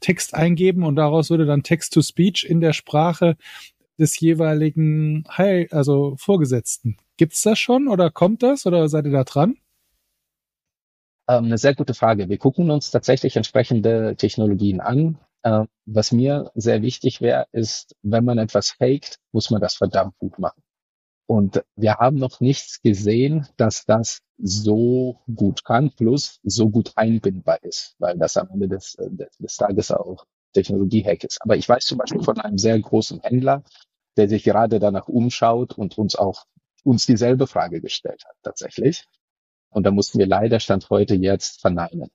Text 0.00 0.34
eingeben 0.34 0.84
und 0.84 0.96
daraus 0.96 1.30
würde 1.30 1.46
dann 1.46 1.62
Text-to-Speech 1.62 2.44
in 2.48 2.60
der 2.60 2.72
Sprache 2.72 3.36
des 4.00 4.18
jeweiligen 4.18 5.24
Hi, 5.28 5.68
also 5.70 6.16
Vorgesetzten. 6.16 6.96
Gibt's 7.16 7.42
das 7.42 7.58
schon 7.58 7.86
oder 7.86 8.10
kommt 8.10 8.42
das 8.42 8.66
oder 8.66 8.88
seid 8.88 9.04
ihr 9.04 9.12
da 9.12 9.24
dran? 9.24 9.56
Ähm, 11.28 11.44
eine 11.44 11.58
sehr 11.58 11.74
gute 11.74 11.94
Frage. 11.94 12.28
Wir 12.28 12.38
gucken 12.38 12.70
uns 12.70 12.90
tatsächlich 12.90 13.36
entsprechende 13.36 14.16
Technologien 14.16 14.80
an. 14.80 15.18
Ähm, 15.44 15.68
was 15.86 16.12
mir 16.12 16.50
sehr 16.54 16.82
wichtig 16.82 17.20
wäre, 17.20 17.46
ist, 17.52 17.94
wenn 18.02 18.24
man 18.24 18.38
etwas 18.38 18.70
faked, 18.70 19.18
muss 19.32 19.50
man 19.50 19.60
das 19.60 19.74
verdammt 19.74 20.18
gut 20.18 20.38
machen. 20.38 20.62
Und 21.26 21.62
wir 21.76 21.94
haben 21.98 22.16
noch 22.16 22.40
nichts 22.40 22.82
gesehen, 22.82 23.46
dass 23.56 23.84
das 23.84 24.22
so 24.38 25.20
gut 25.32 25.64
kann, 25.64 25.92
plus 25.92 26.40
so 26.42 26.68
gut 26.70 26.92
einbindbar 26.96 27.62
ist, 27.62 27.94
weil 27.98 28.18
das 28.18 28.36
am 28.36 28.48
Ende 28.50 28.66
des, 28.68 28.96
des, 28.98 29.36
des 29.38 29.56
Tages 29.56 29.92
auch 29.92 30.26
Technologie-Hack 30.54 31.22
ist. 31.22 31.38
Aber 31.42 31.56
ich 31.56 31.68
weiß 31.68 31.84
zum 31.84 31.98
Beispiel 31.98 32.22
von 32.22 32.38
einem 32.40 32.58
sehr 32.58 32.78
großen 32.80 33.20
Händler, 33.20 33.62
der 34.16 34.28
sich 34.28 34.44
gerade 34.44 34.78
danach 34.78 35.08
umschaut 35.08 35.76
und 35.78 35.98
uns 35.98 36.16
auch 36.16 36.44
uns 36.84 37.06
dieselbe 37.06 37.46
Frage 37.46 37.80
gestellt 37.80 38.24
hat, 38.26 38.36
tatsächlich. 38.42 39.04
Und 39.70 39.84
da 39.84 39.90
mussten 39.90 40.18
wir 40.18 40.26
leider 40.26 40.60
Stand 40.60 40.90
heute 40.90 41.14
jetzt 41.14 41.60
verneinen. 41.60 42.10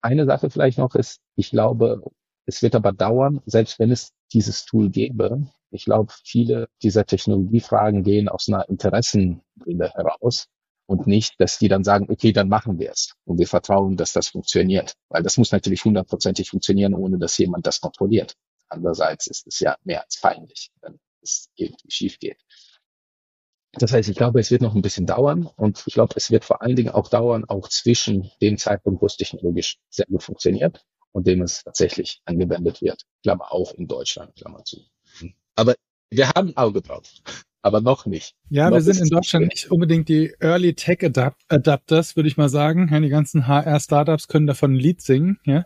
Eine 0.00 0.26
Sache 0.26 0.50
vielleicht 0.50 0.78
noch 0.78 0.94
ist, 0.94 1.20
ich 1.36 1.50
glaube, 1.50 2.02
es 2.46 2.62
wird 2.62 2.74
aber 2.74 2.92
dauern, 2.92 3.40
selbst 3.46 3.78
wenn 3.78 3.90
es 3.90 4.12
dieses 4.32 4.64
Tool 4.64 4.90
gäbe. 4.90 5.46
Ich 5.70 5.84
glaube, 5.84 6.12
viele 6.24 6.68
dieser 6.82 7.06
Technologiefragen 7.06 8.02
gehen 8.02 8.28
aus 8.28 8.48
einer 8.48 8.68
Interessenbrille 8.68 9.90
heraus 9.94 10.48
und 10.86 11.06
nicht, 11.06 11.40
dass 11.40 11.58
die 11.58 11.68
dann 11.68 11.84
sagen, 11.84 12.06
okay, 12.10 12.32
dann 12.32 12.48
machen 12.48 12.78
wir 12.78 12.90
es 12.90 13.14
und 13.24 13.38
wir 13.38 13.46
vertrauen, 13.46 13.96
dass 13.96 14.12
das 14.12 14.28
funktioniert. 14.28 14.94
Weil 15.08 15.22
das 15.22 15.38
muss 15.38 15.52
natürlich 15.52 15.84
hundertprozentig 15.84 16.50
funktionieren, 16.50 16.94
ohne 16.94 17.18
dass 17.18 17.38
jemand 17.38 17.66
das 17.66 17.80
kontrolliert. 17.80 18.34
Andererseits 18.68 19.26
ist 19.26 19.46
es 19.46 19.60
ja 19.60 19.76
mehr 19.84 20.02
als 20.02 20.20
peinlich, 20.20 20.70
wenn 20.82 20.98
es 21.22 21.50
irgendwie 21.54 21.90
schief 21.90 22.18
geht. 22.18 22.38
Das 23.74 23.92
heißt, 23.92 24.08
ich 24.08 24.16
glaube, 24.16 24.38
es 24.38 24.50
wird 24.50 24.60
noch 24.60 24.74
ein 24.74 24.82
bisschen 24.82 25.06
dauern 25.06 25.48
und 25.56 25.82
ich 25.86 25.94
glaube, 25.94 26.14
es 26.16 26.30
wird 26.30 26.44
vor 26.44 26.60
allen 26.60 26.76
Dingen 26.76 26.90
auch 26.90 27.08
dauern, 27.08 27.44
auch 27.46 27.68
zwischen 27.68 28.30
dem 28.42 28.58
Zeitpunkt, 28.58 29.00
wo 29.00 29.06
es 29.06 29.16
technologisch 29.16 29.78
sehr 29.88 30.06
gut 30.06 30.22
funktioniert 30.22 30.84
und 31.12 31.26
dem 31.26 31.40
es 31.40 31.64
tatsächlich 31.64 32.20
angewendet 32.26 32.82
wird. 32.82 33.02
Klammer 33.22 33.50
auf 33.50 33.76
in 33.78 33.88
Deutschland, 33.88 34.34
Klammer 34.36 34.62
zu. 34.64 34.78
Aber 35.54 35.74
wir 36.10 36.28
haben 36.30 36.48
ein 36.48 36.56
Auge 36.58 36.82
drauf, 36.82 37.10
aber 37.62 37.80
noch 37.80 38.04
nicht. 38.04 38.34
Ja, 38.50 38.68
noch 38.68 38.76
wir 38.76 38.82
sind 38.82 39.00
in 39.00 39.08
Deutschland 39.08 39.48
nicht 39.48 39.70
unbedingt 39.70 40.08
die 40.10 40.34
Early 40.40 40.74
Tech 40.74 40.98
Adapters, 41.48 42.14
würde 42.14 42.28
ich 42.28 42.36
mal 42.36 42.50
sagen. 42.50 42.90
Ja, 42.92 43.00
die 43.00 43.08
ganzen 43.08 43.46
HR-Startups 43.46 44.28
können 44.28 44.46
davon 44.46 44.74
ein 44.74 44.78
Lied 44.80 45.00
singen. 45.00 45.38
Ja, 45.46 45.64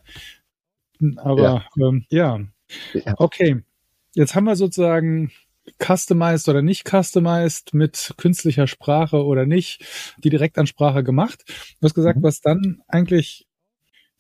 aber 1.17 1.43
ja. 1.43 1.67
Ähm, 1.77 2.07
ja. 2.11 2.41
ja. 2.95 3.15
Okay, 3.19 3.65
jetzt 4.15 4.37
haben 4.37 4.45
wir 4.45 4.55
sozusagen 4.55 5.33
customized 5.79 6.49
oder 6.49 6.63
nicht 6.63 6.89
customized 6.89 7.75
mit 7.75 8.15
künstlicher 8.17 8.67
Sprache 8.67 9.25
oder 9.25 9.47
nicht, 9.47 9.85
die 10.19 10.31
Direktansprache 10.31 11.03
gemacht. 11.03 11.45
Du 11.81 11.85
hast 11.85 11.95
gesagt, 11.95 12.19
mhm. 12.19 12.23
was 12.23 12.41
dann 12.41 12.83
eigentlich 12.89 13.47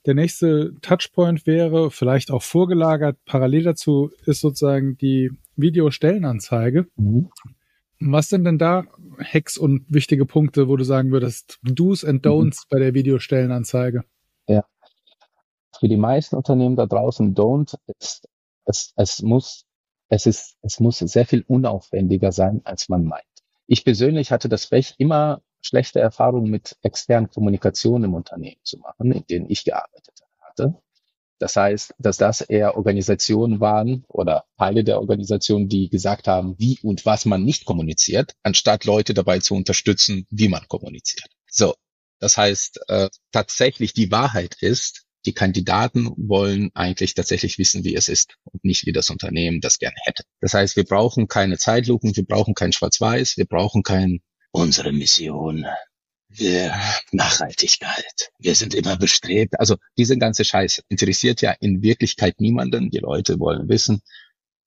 der 0.07 0.15
nächste 0.15 0.75
Touchpoint 0.83 1.47
wäre, 1.47 1.91
vielleicht 1.91 2.31
auch 2.31 2.43
vorgelagert, 2.43 3.19
parallel 3.25 3.65
dazu 3.65 4.11
ist 4.25 4.41
sozusagen 4.41 4.97
die 4.99 5.31
Videostellenanzeige. 5.57 6.87
Mhm. 6.97 7.31
Was 7.99 8.29
sind 8.29 8.45
denn 8.45 8.59
da 8.59 8.85
Hacks 9.19 9.57
und 9.57 9.87
wichtige 9.89 10.27
Punkte, 10.27 10.69
wo 10.69 10.77
du 10.77 10.85
sagen 10.85 11.11
würdest, 11.11 11.59
Do's 11.63 12.05
and 12.05 12.25
Don'ts 12.25 12.65
mhm. 12.65 12.69
bei 12.71 12.79
der 12.79 12.95
Videostellenanzeige? 12.95 14.05
Ja. 14.47 14.65
Für 15.79 15.89
die 15.89 15.97
meisten 15.97 16.37
Unternehmen 16.37 16.77
da 16.77 16.87
draußen 16.87 17.35
Don't 17.35 17.75
ist, 17.99 18.29
es, 18.65 18.93
es 18.97 19.23
muss 19.23 19.66
es 20.09 20.27
ist, 20.27 20.57
es 20.63 20.81
muss 20.81 20.99
sehr 20.99 21.27
viel 21.27 21.45
unaufwendiger 21.47 22.33
sein, 22.33 22.61
als 22.65 22.89
man 22.89 23.05
meint. 23.05 23.25
Ich 23.67 23.85
persönlich 23.85 24.31
hatte 24.31 24.49
das 24.49 24.69
Pech, 24.69 24.95
immer 24.99 25.43
schlechte 25.61 26.01
Erfahrungen 26.01 26.51
mit 26.51 26.77
externen 26.83 27.29
Kommunikation 27.31 28.05
im 28.05 28.15
Unternehmen 28.15 28.61
zu 28.63 28.79
machen, 28.79 29.11
in 29.13 29.25
denen 29.27 29.51
ich 29.51 29.65
gearbeitet 29.65 30.21
hatte. 30.41 30.77
Das 31.39 31.57
heißt, 31.57 31.95
dass 31.99 32.17
das 32.17 32.41
eher 32.41 32.77
Organisationen 32.77 33.61
waren 33.61 34.05
oder 34.09 34.45
Teile 34.57 34.85
der 34.85 35.01
Organisation, 35.01 35.69
die 35.69 35.91
gesagt 35.91 36.29
haben, 36.29 36.55
wie 36.59 36.79
und 36.83 37.05
was 37.05 37.27
man 37.27 37.45
nicht 37.45 37.67
kommuniziert, 37.67 38.33
anstatt 38.43 38.85
Leute 38.85 39.13
dabei 39.13 39.41
zu 39.41 39.55
unterstützen, 39.55 40.27
wie 40.31 40.49
man 40.49 40.67
kommuniziert. 40.69 41.29
So, 41.51 41.75
das 42.21 42.37
heißt, 42.39 42.81
äh, 42.89 43.11
tatsächlich 43.33 43.93
die 43.93 44.11
Wahrheit 44.11 44.57
ist, 44.61 45.06
die 45.27 45.35
Kandidaten 45.35 46.13
wollen 46.17 46.71
eigentlich 46.75 47.15
tatsächlich 47.15 47.59
wissen, 47.59 47.85
wie 47.85 47.95
es 47.95 48.09
ist 48.09 48.37
und 48.45 48.65
nicht 48.65 48.87
wie 48.87 48.93
das 48.93 49.11
Unternehmen 49.11 49.61
das 49.61 49.79
gerne 49.79 49.97
hätte. 50.05 50.23
Das 50.41 50.55
heißt, 50.55 50.77
wir 50.77 50.85
brauchen 50.85 51.29
keine 51.29 51.59
Zeitlupen, 51.59 52.17
wir 52.17 52.25
brauchen 52.25 52.55
kein 52.55 52.73
Schwarz-Weiß, 52.73 53.37
wir 53.37 53.47
brauchen 53.47 53.83
kein 53.83 54.21
unsere 54.53 54.93
Mission, 54.93 55.67
wir 56.29 56.75
Nachhaltigkeit. 57.13 58.31
Wir 58.39 58.55
sind 58.55 58.75
immer 58.75 58.97
bestrebt. 58.97 59.59
Also 59.59 59.77
diese 59.99 60.17
ganze 60.17 60.45
Scheiße 60.45 60.83
interessiert 60.89 61.43
ja 61.43 61.53
in 61.61 61.83
Wirklichkeit 61.83 62.41
niemanden. 62.41 62.91
Die 62.91 62.99
Leute 62.99 63.39
wollen 63.39 63.69
wissen. 63.69 64.01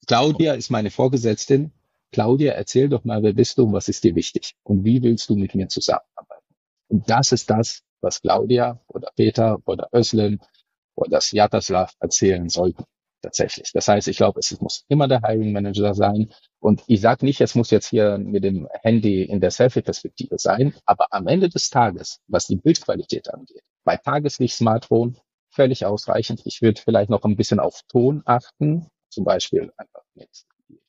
Claudia 0.06 0.54
ist 0.54 0.70
meine 0.70 0.90
Vorgesetztin. 0.90 1.72
Claudia, 2.12 2.52
erzähl 2.52 2.88
doch 2.88 3.04
mal, 3.04 3.22
wer 3.22 3.32
bist 3.32 3.58
du 3.58 3.64
und 3.64 3.72
was 3.72 3.88
ist 3.88 4.04
dir 4.04 4.14
wichtig? 4.14 4.54
Und 4.62 4.84
wie 4.84 5.02
willst 5.02 5.28
du 5.30 5.36
mit 5.36 5.54
mir 5.54 5.68
zusammenarbeiten? 5.68 6.54
Und 6.88 7.08
das 7.08 7.32
ist 7.32 7.50
das, 7.50 7.82
was 8.00 8.20
Claudia 8.20 8.80
oder 8.88 9.10
Peter 9.16 9.58
oder 9.66 9.88
Özlem 9.94 10.40
oder 10.94 11.20
Sjatoslav 11.20 11.94
erzählen 12.00 12.48
sollten. 12.48 12.84
Tatsächlich. 13.22 13.70
Das 13.72 13.86
heißt, 13.86 14.08
ich 14.08 14.16
glaube, 14.16 14.40
es 14.40 14.58
muss 14.60 14.84
immer 14.88 15.06
der 15.06 15.20
Hiring 15.20 15.52
Manager 15.52 15.92
sein. 15.94 16.32
Und 16.58 16.82
ich 16.86 17.02
sage 17.02 17.26
nicht, 17.26 17.40
es 17.42 17.54
muss 17.54 17.70
jetzt 17.70 17.88
hier 17.88 18.16
mit 18.16 18.44
dem 18.44 18.66
Handy 18.80 19.22
in 19.22 19.40
der 19.40 19.50
Selfie-Perspektive 19.50 20.38
sein, 20.38 20.74
aber 20.86 21.06
am 21.10 21.26
Ende 21.26 21.50
des 21.50 21.68
Tages, 21.68 22.20
was 22.28 22.46
die 22.46 22.56
Bildqualität 22.56 23.28
angeht, 23.32 23.62
bei 23.84 23.98
Tageslicht 23.98 24.56
Smartphone 24.56 25.18
völlig 25.50 25.84
ausreichend. 25.84 26.42
Ich 26.46 26.62
würde 26.62 26.80
vielleicht 26.80 27.10
noch 27.10 27.24
ein 27.24 27.36
bisschen 27.36 27.60
auf 27.60 27.82
Ton 27.88 28.22
achten, 28.24 28.88
zum 29.10 29.24
Beispiel 29.24 29.70
einfach 29.76 30.02
mit 30.14 30.30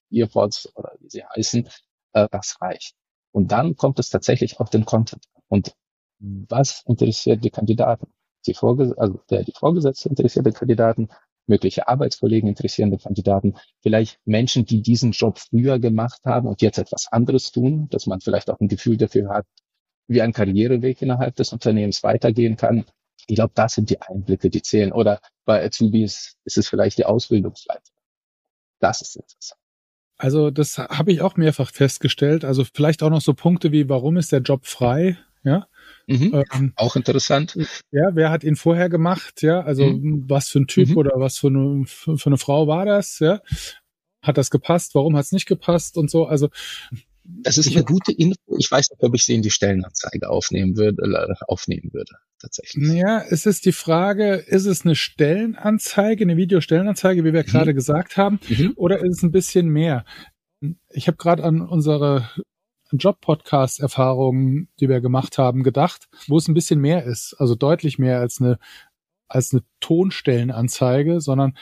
Earpods 0.10 0.72
oder 0.76 0.94
wie 1.00 1.10
sie 1.10 1.24
heißen. 1.26 1.68
Äh, 2.14 2.28
das 2.32 2.58
reicht. 2.62 2.96
Und 3.34 3.52
dann 3.52 3.76
kommt 3.76 4.00
es 4.00 4.10
tatsächlich 4.10 4.60
auf 4.60 4.70
den 4.70 4.86
Content. 4.86 5.26
Und 5.48 5.74
was 6.22 6.84
interessiert 6.86 7.44
die 7.44 7.50
Kandidaten? 7.50 8.08
Die, 8.46 8.56
also 8.56 9.22
der, 9.30 9.44
die 9.44 9.54
Vorgesetzte 9.58 10.10
interessiert 10.10 10.46
die 10.46 10.52
Kandidaten, 10.52 11.10
mögliche 11.48 11.88
Arbeitskollegen 11.88 12.50
interessieren 12.50 12.92
die 12.92 12.98
Kandidaten, 12.98 13.56
vielleicht 13.82 14.20
Menschen, 14.26 14.66
die 14.66 14.82
diesen 14.82 15.12
Job 15.12 15.40
früher 15.40 15.80
gemacht 15.80 16.22
haben 16.26 16.48
und 16.48 16.62
jetzt 16.62 16.78
etwas 16.78 17.08
anderes 17.12 17.52
tun, 17.52 17.88
dass 17.90 18.08
man 18.08 18.22
vielleicht 18.22 18.50
auch 18.50 18.60
ein 18.60 18.68
Gefühl 18.68 18.98
dafür 18.98 19.30
hat, 19.30 19.46
wie 20.08 20.22
ein 20.22 20.34
Karriereweg 20.34 21.02
innerhalb 21.02 21.36
des 21.36 21.54
Unternehmens 21.54 22.04
weitergehen 22.04 22.58
kann. 22.58 22.86
Ich 23.28 23.36
glaube, 23.36 23.54
das 23.56 23.74
sind 23.74 23.90
die 23.90 24.02
Einblicke, 24.02 24.50
die 24.50 24.62
zählen. 24.62 24.92
Oder 24.92 25.22
bei 25.46 25.64
Azubis 25.64 26.38
ist 26.44 26.58
es 26.58 26.68
vielleicht 26.68 26.98
die 26.98 27.06
Ausbildungsleiter. 27.06 27.92
Das 28.80 29.02
ist 29.02 29.16
interessant. 29.16 29.60
Also 30.18 30.52
das 30.52 30.78
habe 30.78 31.12
ich 31.12 31.22
auch 31.22 31.36
mehrfach 31.36 31.72
festgestellt. 31.72 32.46
Also 32.46 32.64
vielleicht 32.64 33.04
auch 33.04 33.10
noch 33.10 33.22
so 33.22 33.34
Punkte 33.34 33.72
wie, 33.72 33.90
warum 33.90 34.18
ist 34.18 34.32
der 34.32 34.42
Job 34.42 34.66
frei? 34.66 35.18
Ja, 35.44 35.68
Mhm. 36.08 36.44
Ähm, 36.54 36.74
auch 36.76 36.96
interessant. 36.96 37.56
Ja, 37.92 38.10
wer 38.14 38.30
hat 38.30 38.44
ihn 38.44 38.56
vorher 38.56 38.90
gemacht? 38.90 39.42
Ja, 39.42 39.62
also 39.62 39.86
mhm. 39.86 40.26
was 40.28 40.50
für 40.50 40.60
ein 40.60 40.68
Typ 40.68 40.90
mhm. 40.90 40.98
oder 40.98 41.12
was 41.16 41.38
für 41.38 41.48
eine, 41.48 41.84
für 41.86 42.18
eine 42.26 42.38
Frau 42.38 42.68
war 42.68 42.86
das? 42.86 43.20
Ja, 43.20 43.42
hat 44.22 44.38
das 44.38 44.52
gepasst? 44.52 44.96
Warum 44.96 45.16
hat 45.16 45.26
es 45.26 45.32
nicht 45.32 45.48
gepasst 45.48 45.98
und 45.98 46.10
so? 46.10 46.26
Also 46.26 46.50
das 47.24 47.58
ist 47.58 47.72
eine 47.72 47.84
gute 47.84 48.12
Info. 48.12 48.58
Ich 48.58 48.70
weiß 48.70 48.90
nicht, 48.90 49.04
ob 49.04 49.16
ich 49.16 49.24
sie 49.24 49.36
in 49.36 49.42
die 49.42 49.52
Stellenanzeige 49.52 50.30
aufnehmen 50.30 50.76
würde, 50.76 51.04
äh, 51.04 51.34
aufnehmen 51.48 51.94
würde, 51.94 52.14
tatsächlich. 52.40 52.92
Ja, 52.94 53.24
es 53.30 53.46
ist 53.46 53.66
die 53.66 53.72
Frage, 53.72 54.36
ist 54.36 54.66
es 54.66 54.86
eine 54.86 54.96
Stellenanzeige, 54.96 56.24
eine 56.24 56.38
Videostellenanzeige, 56.38 57.24
wie 57.24 57.34
wir 57.34 57.44
mhm. 57.44 57.48
gerade 57.48 57.74
gesagt 57.74 58.18
haben, 58.18 58.40
mhm. 58.50 58.74
oder 58.76 59.00
ist 59.00 59.18
es 59.18 59.24
ein 59.24 59.32
bisschen 59.32 59.70
mehr? 59.70 60.06
Ich 60.90 61.08
habe 61.08 61.18
gerade 61.18 61.44
an 61.44 61.62
unsere 61.62 62.30
Job-Podcast-Erfahrungen, 62.98 64.70
die 64.80 64.90
wir 64.90 65.02
gemacht 65.02 65.38
haben, 65.38 65.64
gedacht, 65.64 66.08
wo 66.28 66.38
es 66.38 66.48
ein 66.48 66.54
bisschen 66.54 66.80
mehr 66.80 67.04
ist, 67.04 67.36
also 67.40 67.56
deutlich 67.56 68.00
mehr 68.00 68.20
als 68.20 68.40
eine 68.42 68.58
als 69.28 69.54
eine 69.54 69.64
Tonstellenanzeige, 69.80 71.22
sondern 71.22 71.54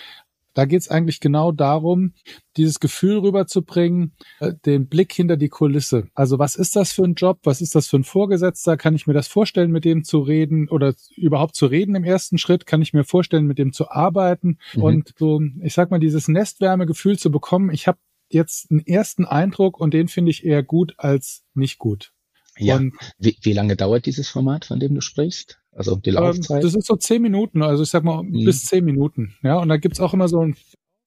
da 0.56 0.66
geht 0.66 0.82
es 0.82 0.90
eigentlich 0.90 1.20
genau 1.20 1.52
darum, 1.52 2.14
dieses 2.58 2.80
Gefühl 2.80 3.20
rüberzubringen, 3.20 4.14
äh, 4.40 4.54
den 4.66 4.88
Blick 4.88 5.14
hinter 5.14 5.38
die 5.38 5.48
Kulisse. 5.48 6.08
Also 6.16 6.40
was 6.40 6.56
ist 6.56 6.76
das 6.76 6.92
für 6.92 7.04
ein 7.04 7.14
Job? 7.14 7.40
Was 7.44 7.62
ist 7.62 7.76
das 7.76 7.88
für 7.88 7.98
ein 7.98 8.04
Vorgesetzter? 8.04 8.76
Kann 8.76 8.96
ich 8.96 9.08
mir 9.08 9.14
das 9.14 9.28
vorstellen, 9.28 9.72
mit 9.72 9.86
dem 9.86 10.04
zu 10.04 10.20
reden 10.20 10.68
oder 10.68 10.96
überhaupt 11.16 11.56
zu 11.56 11.68
reden 11.68 11.96
im 11.96 12.04
ersten 12.04 12.38
Schritt? 12.38 12.66
Kann 12.66 12.82
ich 12.82 12.94
mir 12.94 13.04
vorstellen, 13.04 13.46
mit 13.46 13.58
dem 13.58 13.72
zu 13.72 13.90
arbeiten? 13.90 14.58
Mhm. 14.74 14.84
Und 14.84 15.14
so, 15.18 15.42
ich 15.62 15.74
sag 15.74 15.92
mal, 15.92 16.00
dieses 16.00 16.28
Nestwärmegefühl 16.28 17.18
zu 17.18 17.32
bekommen. 17.32 17.70
Ich 17.70 17.88
habe 17.88 18.00
jetzt 18.30 18.72
einen 18.72 18.86
ersten 18.86 19.26
Eindruck 19.26 19.80
und 19.80 19.94
den 19.94 20.08
finde 20.08 20.32
ich 20.32 20.46
eher 20.46 20.64
gut 20.64 20.94
als 20.98 21.44
nicht 21.54 21.78
gut. 21.80 22.14
Ja. 22.58 22.76
Und, 22.76 22.94
wie, 23.18 23.38
wie 23.42 23.54
lange 23.54 23.76
dauert 23.76 24.06
dieses 24.06 24.30
Format, 24.30 24.66
von 24.66 24.80
dem 24.80 24.96
du 24.96 25.02
sprichst? 25.02 25.60
Also 25.72 25.96
die 25.96 26.10
ähm, 26.10 26.16
Laufzeit? 26.16 26.64
das 26.64 26.76
ist 26.76 26.88
so 26.88 26.96
zehn 26.96 27.22
Minuten, 27.22 27.64
also 27.64 27.84
ich 27.84 27.90
sag 27.90 28.04
mal 28.04 28.24
mhm. 28.24 28.46
bis 28.46 28.66
zehn 28.66 28.84
Minuten. 28.84 29.36
Ja, 29.44 29.58
und 29.58 29.70
da 29.70 29.78
gibt's 29.78 30.00
auch 30.00 30.14
immer 30.14 30.28
so 30.28 30.46
ein 30.46 30.56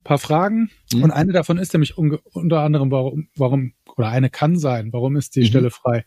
paar 0.05 0.19
Fragen. 0.19 0.71
Mhm. 0.93 1.05
Und 1.05 1.11
eine 1.11 1.33
davon 1.33 1.59
ist 1.59 1.73
nämlich 1.73 1.97
unter 1.99 2.61
anderem, 2.61 2.91
warum, 2.91 3.29
warum, 3.37 3.75
oder 3.97 4.09
eine 4.09 4.31
kann 4.31 4.59
sein, 4.59 4.93
warum 4.93 5.17
ist 5.17 5.37
die 5.37 5.41
mhm. 5.41 5.47
Stelle 5.47 5.71
frei? 5.71 6.05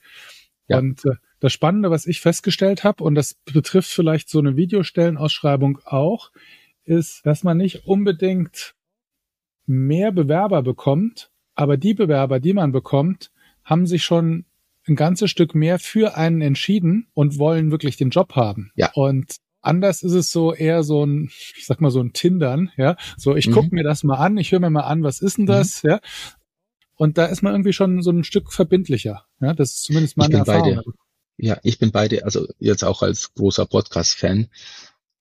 Ja. 0.68 0.80
Und 0.80 1.06
äh, 1.06 1.16
das 1.40 1.54
Spannende, 1.54 1.92
was 1.92 2.08
ich 2.08 2.22
festgestellt 2.22 2.84
habe, 2.84 3.04
und 3.04 3.16
das 3.16 3.36
betrifft 3.46 3.90
vielleicht 3.90 4.30
so 4.30 4.40
eine 4.40 4.56
Videostellenausschreibung 4.56 5.80
auch, 5.86 6.32
ist, 6.86 7.26
dass 7.26 7.44
man 7.44 7.58
nicht 7.58 7.86
unbedingt 7.86 8.75
mehr 9.66 10.12
Bewerber 10.12 10.62
bekommt, 10.62 11.32
aber 11.56 11.78
die 11.78 11.94
Bewerber, 11.94 12.40
die 12.40 12.54
man 12.54 12.72
bekommt, 12.72 13.32
haben 13.64 13.88
sich 13.88 14.04
schon 14.04 14.46
ein 14.88 14.96
ganzes 14.96 15.32
Stück 15.32 15.56
mehr 15.56 15.80
für 15.80 16.16
einen 16.16 16.42
entschieden 16.42 17.08
und 17.14 17.40
wollen 17.40 17.72
wirklich 17.72 17.98
den 17.98 18.12
Job 18.12 18.36
haben. 18.36 18.72
Ja. 18.76 18.92
Und 18.94 19.38
anders 19.62 20.04
ist 20.04 20.14
es 20.14 20.32
so 20.32 20.54
eher 20.54 20.84
so 20.84 21.04
ein, 21.04 21.32
ich 21.56 21.66
sag 21.66 21.82
mal 21.82 21.90
so 21.90 22.00
ein 22.02 22.14
Tindern, 22.14 22.72
ja. 22.78 22.96
So, 23.18 23.36
ich 23.36 23.48
mhm. 23.48 23.54
guck 23.54 23.72
mir 23.72 23.84
das 23.84 24.04
mal 24.04 24.18
an, 24.18 24.38
ich 24.38 24.52
höre 24.52 24.60
mir 24.60 24.70
mal 24.70 24.82
an, 24.82 25.04
was 25.04 25.22
ist 25.22 25.38
denn 25.38 25.48
das, 25.48 25.84
mhm. 25.84 25.90
ja. 25.90 26.00
Und 26.96 27.18
da 27.18 27.26
ist 27.26 27.42
man 27.42 27.54
irgendwie 27.54 27.74
schon 27.74 28.02
so 28.02 28.12
ein 28.12 28.24
Stück 28.24 28.54
verbindlicher. 28.54 29.26
Ja, 29.42 29.54
das 29.54 29.72
ist 29.72 29.84
zumindest 29.84 30.18
meine 30.18 30.38
Erfahrung. 30.38 30.82
Ja, 31.38 31.58
ich 31.64 31.80
bin 31.80 31.92
beide, 31.92 32.24
also 32.24 32.48
jetzt 32.60 32.84
auch 32.84 33.02
als 33.02 33.34
großer 33.34 33.66
Podcast-Fan. 33.66 34.48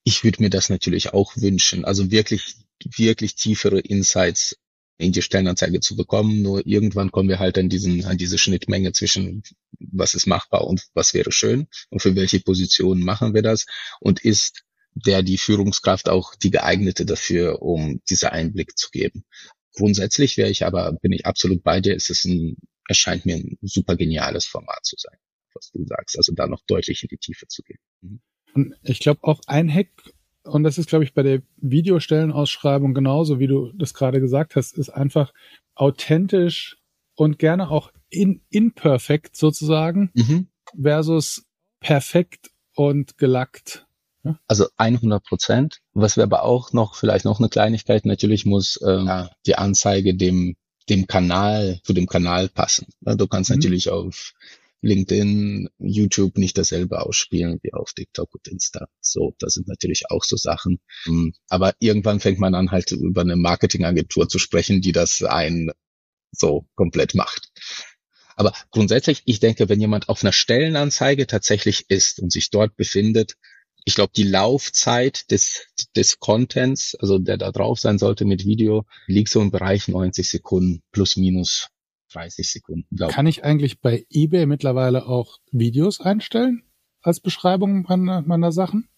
Ich 0.04 0.22
würde 0.22 0.42
mir 0.42 0.50
das 0.50 0.68
natürlich 0.68 1.12
auch 1.12 1.36
wünschen. 1.36 1.84
Also 1.84 2.12
wirklich, 2.12 2.54
wirklich 2.96 3.34
tiefere 3.36 3.80
Insights 3.80 4.56
in 4.98 5.12
die 5.12 5.22
Stellenanzeige 5.22 5.80
zu 5.80 5.96
bekommen. 5.96 6.42
Nur 6.42 6.66
irgendwann 6.66 7.10
kommen 7.10 7.28
wir 7.28 7.38
halt 7.38 7.58
an 7.58 7.68
diesen, 7.68 8.04
an 8.04 8.16
diese 8.16 8.38
Schnittmenge 8.38 8.92
zwischen 8.92 9.42
was 9.78 10.14
ist 10.14 10.26
machbar 10.26 10.66
und 10.66 10.86
was 10.94 11.14
wäre 11.14 11.32
schön 11.32 11.66
und 11.90 12.00
für 12.00 12.14
welche 12.14 12.40
Position 12.40 13.00
machen 13.00 13.34
wir 13.34 13.42
das 13.42 13.66
und 14.00 14.24
ist 14.24 14.64
der 14.94 15.22
die 15.22 15.38
Führungskraft 15.38 16.08
auch 16.08 16.34
die 16.36 16.50
geeignete 16.50 17.04
dafür, 17.04 17.62
um 17.62 18.00
diese 18.08 18.32
Einblick 18.32 18.78
zu 18.78 18.90
geben. 18.90 19.24
Grundsätzlich 19.72 20.36
wäre 20.36 20.50
ich 20.50 20.64
aber, 20.64 20.92
bin 21.02 21.12
ich 21.12 21.26
absolut 21.26 21.64
bei 21.64 21.80
dir, 21.80 21.96
es 21.96 22.10
ist 22.10 22.24
ein, 22.24 22.56
erscheint 22.88 23.26
mir 23.26 23.36
ein 23.36 23.58
super 23.60 23.96
geniales 23.96 24.44
Format 24.44 24.84
zu 24.84 24.94
sein, 24.96 25.18
was 25.54 25.72
du 25.72 25.84
sagst, 25.84 26.16
also 26.16 26.32
da 26.32 26.46
noch 26.46 26.62
deutlich 26.68 27.02
in 27.02 27.08
die 27.08 27.18
Tiefe 27.18 27.48
zu 27.48 27.62
gehen. 27.62 27.80
Mhm. 28.02 28.20
Und 28.54 28.74
ich 28.84 29.00
glaube 29.00 29.24
auch 29.24 29.40
ein 29.46 29.72
Hack, 29.72 29.90
und 30.44 30.62
das 30.62 30.78
ist, 30.78 30.88
glaube 30.88 31.04
ich, 31.04 31.14
bei 31.14 31.22
der 31.22 31.42
Videostellenausschreibung 31.56 32.94
genauso, 32.94 33.38
wie 33.38 33.46
du 33.46 33.72
das 33.74 33.94
gerade 33.94 34.20
gesagt 34.20 34.56
hast, 34.56 34.76
ist 34.76 34.90
einfach 34.90 35.32
authentisch 35.74 36.76
und 37.14 37.38
gerne 37.38 37.70
auch 37.70 37.90
in, 38.10 38.42
imperfekt 38.50 39.36
sozusagen 39.36 40.10
mhm. 40.14 40.48
versus 40.80 41.44
perfekt 41.80 42.50
und 42.74 43.18
gelackt. 43.18 43.86
Ja? 44.22 44.38
Also 44.46 44.66
100 44.76 45.24
Prozent. 45.24 45.80
Was 45.92 46.16
wir 46.16 46.24
aber 46.24 46.44
auch 46.44 46.72
noch, 46.72 46.94
vielleicht 46.94 47.24
noch 47.24 47.40
eine 47.40 47.48
Kleinigkeit, 47.48 48.04
natürlich 48.04 48.46
muss 48.46 48.76
äh, 48.76 49.24
die 49.46 49.56
Anzeige 49.56 50.14
dem 50.14 50.56
dem 50.88 51.06
Kanal, 51.06 51.80
zu 51.82 51.92
dem 51.92 52.06
Kanal 52.06 52.48
passen. 52.48 52.86
Du 53.00 53.26
kannst 53.26 53.50
mhm. 53.50 53.56
natürlich 53.56 53.90
auf 53.90 54.34
LinkedIn, 54.84 55.68
YouTube 55.78 56.38
nicht 56.38 56.58
dasselbe 56.58 57.00
ausspielen 57.00 57.58
wie 57.62 57.72
auf 57.72 57.92
TikTok 57.92 58.34
und 58.34 58.48
Insta. 58.48 58.86
So, 59.00 59.34
das 59.38 59.54
sind 59.54 59.68
natürlich 59.68 60.10
auch 60.10 60.24
so 60.24 60.36
Sachen. 60.36 60.80
Hm, 61.04 61.32
aber 61.48 61.74
irgendwann 61.78 62.20
fängt 62.20 62.38
man 62.38 62.54
an, 62.54 62.70
halt 62.70 62.92
über 62.92 63.22
eine 63.22 63.36
Marketingagentur 63.36 64.28
zu 64.28 64.38
sprechen, 64.38 64.80
die 64.80 64.92
das 64.92 65.22
ein 65.22 65.70
so 66.32 66.66
komplett 66.74 67.14
macht. 67.14 67.50
Aber 68.36 68.52
grundsätzlich, 68.70 69.22
ich 69.26 69.40
denke, 69.40 69.68
wenn 69.68 69.80
jemand 69.80 70.08
auf 70.08 70.22
einer 70.22 70.32
Stellenanzeige 70.32 71.26
tatsächlich 71.26 71.86
ist 71.88 72.18
und 72.18 72.32
sich 72.32 72.50
dort 72.50 72.76
befindet, 72.76 73.36
ich 73.84 73.94
glaube, 73.94 74.12
die 74.16 74.24
Laufzeit 74.24 75.30
des, 75.30 75.66
des 75.94 76.18
Contents, 76.18 76.94
also 76.94 77.18
der 77.18 77.36
da 77.36 77.52
drauf 77.52 77.78
sein 77.78 77.98
sollte 77.98 78.24
mit 78.24 78.44
Video, 78.44 78.86
liegt 79.06 79.28
so 79.28 79.40
im 79.42 79.50
Bereich 79.50 79.88
90 79.88 80.28
Sekunden 80.28 80.82
plus 80.90 81.16
minus 81.16 81.68
30 82.14 82.50
Sekunden. 82.50 82.96
Kann 83.08 83.26
ich 83.26 83.44
eigentlich 83.44 83.80
bei 83.80 84.06
eBay 84.10 84.46
mittlerweile 84.46 85.06
auch 85.06 85.38
Videos 85.50 86.00
einstellen 86.00 86.62
als 87.02 87.20
Beschreibung 87.20 87.82
meiner, 87.82 88.22
meiner 88.22 88.52
Sachen? 88.52 88.88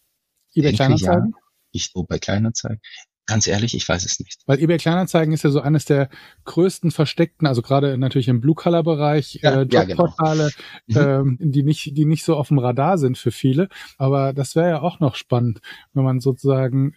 eBay 0.54 0.72
Kleinanzeigen? 0.72 1.32
Ja. 1.34 1.40
Ich, 1.72 1.90
oh, 1.94 2.04
bei 2.04 2.18
Kleinanzeigen. 2.18 2.80
Ganz 3.26 3.48
ehrlich, 3.48 3.74
ich 3.74 3.88
weiß 3.88 4.04
es 4.06 4.20
nicht. 4.20 4.38
Weil 4.46 4.60
eBay 4.60 4.78
Kleinanzeigen 4.78 5.34
ist 5.34 5.42
ja 5.42 5.50
so 5.50 5.60
eines 5.60 5.84
der 5.84 6.08
größten 6.44 6.92
versteckten, 6.92 7.48
also 7.48 7.60
gerade 7.60 7.98
natürlich 7.98 8.28
im 8.28 8.40
Blue-Color-Bereich, 8.40 9.40
ja, 9.42 9.62
äh, 9.62 9.64
Jobportale, 9.64 10.50
ja, 10.86 11.02
genau. 11.02 11.24
mhm. 11.24 11.38
ähm, 11.40 11.52
die 11.52 11.64
nicht, 11.64 11.96
die 11.96 12.04
nicht 12.04 12.24
so 12.24 12.36
auf 12.36 12.48
dem 12.48 12.60
Radar 12.60 12.98
sind 12.98 13.18
für 13.18 13.32
viele. 13.32 13.68
Aber 13.98 14.32
das 14.32 14.54
wäre 14.54 14.68
ja 14.68 14.80
auch 14.80 15.00
noch 15.00 15.16
spannend, 15.16 15.60
wenn 15.92 16.04
man 16.04 16.20
sozusagen 16.20 16.96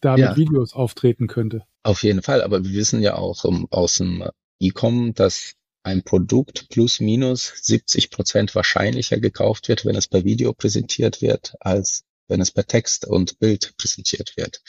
da 0.00 0.16
ja. 0.16 0.28
mit 0.28 0.38
Videos 0.38 0.74
auftreten 0.74 1.26
könnte. 1.26 1.64
Auf 1.82 2.04
jeden 2.04 2.22
Fall, 2.22 2.42
aber 2.42 2.64
wir 2.64 2.72
wissen 2.72 3.02
ja 3.02 3.16
auch 3.16 3.42
um, 3.42 3.66
aus 3.70 3.96
dem 3.96 4.24
E-Com, 4.64 5.14
dass 5.14 5.54
ein 5.84 6.02
Produkt 6.02 6.68
plus 6.70 7.00
minus 7.00 7.52
70 7.62 8.10
Prozent 8.10 8.54
wahrscheinlicher 8.54 9.18
gekauft 9.20 9.68
wird, 9.68 9.84
wenn 9.84 9.96
es 9.96 10.08
per 10.08 10.24
Video 10.24 10.52
präsentiert 10.54 11.20
wird, 11.20 11.54
als 11.60 12.04
wenn 12.26 12.40
es 12.40 12.50
per 12.50 12.66
Text 12.66 13.06
und 13.06 13.38
Bild 13.38 13.74
präsentiert 13.76 14.32
wird. 14.36 14.62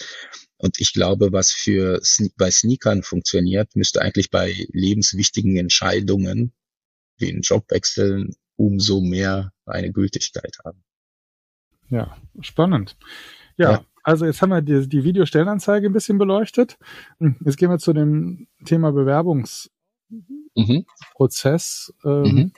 Und 0.57 0.79
ich 0.79 0.93
glaube, 0.93 1.31
was 1.31 1.51
für 1.51 2.01
bei 2.37 2.51
Sneakern 2.51 3.01
funktioniert, 3.01 3.75
müsste 3.75 4.01
eigentlich 4.01 4.29
bei 4.29 4.67
lebenswichtigen 4.71 5.55
Entscheidungen 5.55 6.53
wie 7.17 7.31
ein 7.31 7.41
Jobwechsel 7.41 8.31
umso 8.57 8.99
mehr 8.99 9.53
eine 9.65 9.91
Gültigkeit 9.91 10.57
haben. 10.65 10.83
Ja, 11.89 12.17
spannend. 12.41 12.97
Ja, 13.57 13.71
ja. 13.71 13.85
also 14.03 14.25
jetzt 14.25 14.41
haben 14.41 14.49
wir 14.49 14.61
die, 14.61 14.87
die 14.89 15.03
Videostellenanzeige 15.05 15.87
ein 15.87 15.93
bisschen 15.93 16.17
beleuchtet. 16.17 16.77
Jetzt 17.19 17.57
gehen 17.57 17.69
wir 17.69 17.77
zu 17.77 17.93
dem 17.93 18.47
Thema 18.65 18.91
Bewerbungs 18.91 19.69
mhm. 20.09 20.85
Prozess. 21.13 21.93
Ähm, 22.03 22.21
mhm. 22.23 22.51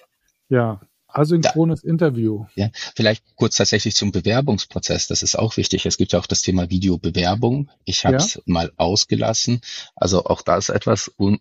Ja, 0.49 0.81
asynchrones 1.07 1.81
da, 1.81 1.89
Interview. 1.89 2.45
Ja, 2.55 2.69
vielleicht 2.95 3.23
kurz 3.35 3.57
tatsächlich 3.57 3.95
zum 3.95 4.11
Bewerbungsprozess. 4.11 5.07
Das 5.07 5.23
ist 5.23 5.37
auch 5.37 5.57
wichtig. 5.57 5.85
Es 5.85 5.97
gibt 5.97 6.13
ja 6.13 6.19
auch 6.19 6.27
das 6.27 6.41
Thema 6.41 6.69
Videobewerbung. 6.69 7.69
Ich 7.85 8.05
habe 8.05 8.17
es 8.17 8.35
ja. 8.35 8.41
mal 8.45 8.71
ausgelassen. 8.77 9.61
Also 9.95 10.25
auch 10.25 10.41
da 10.41 10.57
ist 10.57 10.69
etwas. 10.69 11.11
Un 11.19 11.39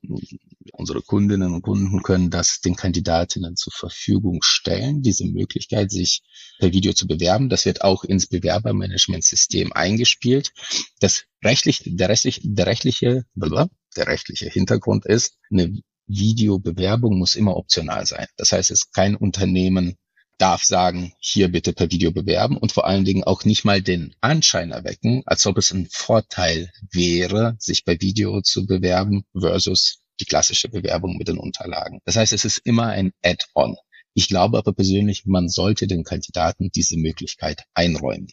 unsere 0.72 1.00
Kundinnen 1.00 1.54
und 1.54 1.62
Kunden 1.62 2.02
können 2.02 2.28
das 2.28 2.60
den 2.60 2.74
Kandidatinnen 2.74 3.56
zur 3.56 3.72
Verfügung 3.72 4.42
stellen, 4.42 5.00
diese 5.00 5.24
Möglichkeit, 5.24 5.92
sich 5.92 6.22
per 6.58 6.72
Video 6.72 6.92
zu 6.92 7.06
bewerben. 7.06 7.48
Das 7.48 7.66
wird 7.66 7.82
auch 7.82 8.02
ins 8.02 8.26
Bewerbermanagementsystem 8.26 9.72
eingespielt. 9.72 10.52
Das 10.98 11.24
rechtlich, 11.44 11.82
der 11.84 12.08
rechtliche, 12.08 12.40
der 12.44 12.66
rechtliche, 12.66 13.26
der 13.34 14.06
rechtliche 14.06 14.48
Hintergrund 14.48 15.06
ist, 15.06 15.38
eine 15.50 15.80
Videobewerbung 16.06 17.18
muss 17.18 17.36
immer 17.36 17.56
optional 17.56 18.06
sein. 18.06 18.26
Das 18.36 18.52
heißt, 18.52 18.70
es 18.70 18.90
kein 18.90 19.16
Unternehmen 19.16 19.96
darf 20.38 20.62
sagen, 20.64 21.12
hier 21.18 21.50
bitte 21.50 21.72
per 21.72 21.90
Video 21.90 22.12
bewerben 22.12 22.56
und 22.58 22.72
vor 22.72 22.86
allen 22.86 23.04
Dingen 23.04 23.24
auch 23.24 23.44
nicht 23.44 23.64
mal 23.64 23.80
den 23.80 24.14
Anschein 24.20 24.70
erwecken, 24.70 25.22
als 25.26 25.46
ob 25.46 25.56
es 25.56 25.72
ein 25.72 25.88
Vorteil 25.90 26.70
wäre, 26.92 27.56
sich 27.58 27.84
bei 27.84 28.00
Video 28.00 28.42
zu 28.42 28.66
bewerben 28.66 29.24
versus 29.38 30.02
die 30.20 30.26
klassische 30.26 30.68
Bewerbung 30.68 31.16
mit 31.16 31.28
den 31.28 31.38
Unterlagen. 31.38 32.00
Das 32.04 32.16
heißt, 32.16 32.32
es 32.32 32.44
ist 32.44 32.58
immer 32.64 32.88
ein 32.88 33.12
Add-on. 33.22 33.76
Ich 34.14 34.28
glaube 34.28 34.58
aber 34.58 34.72
persönlich, 34.72 35.24
man 35.26 35.48
sollte 35.48 35.86
den 35.86 36.04
Kandidaten 36.04 36.70
diese 36.74 36.96
Möglichkeit 36.96 37.64
einräumen. 37.74 38.28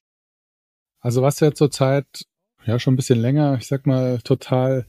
Also 0.99 1.21
was 1.21 1.39
ja 1.41 1.53
zurzeit 1.53 2.05
ja 2.65 2.79
schon 2.79 2.93
ein 2.93 2.97
bisschen 2.97 3.19
länger, 3.19 3.57
ich 3.59 3.67
sag 3.67 3.85
mal 3.85 4.19
total, 4.19 4.85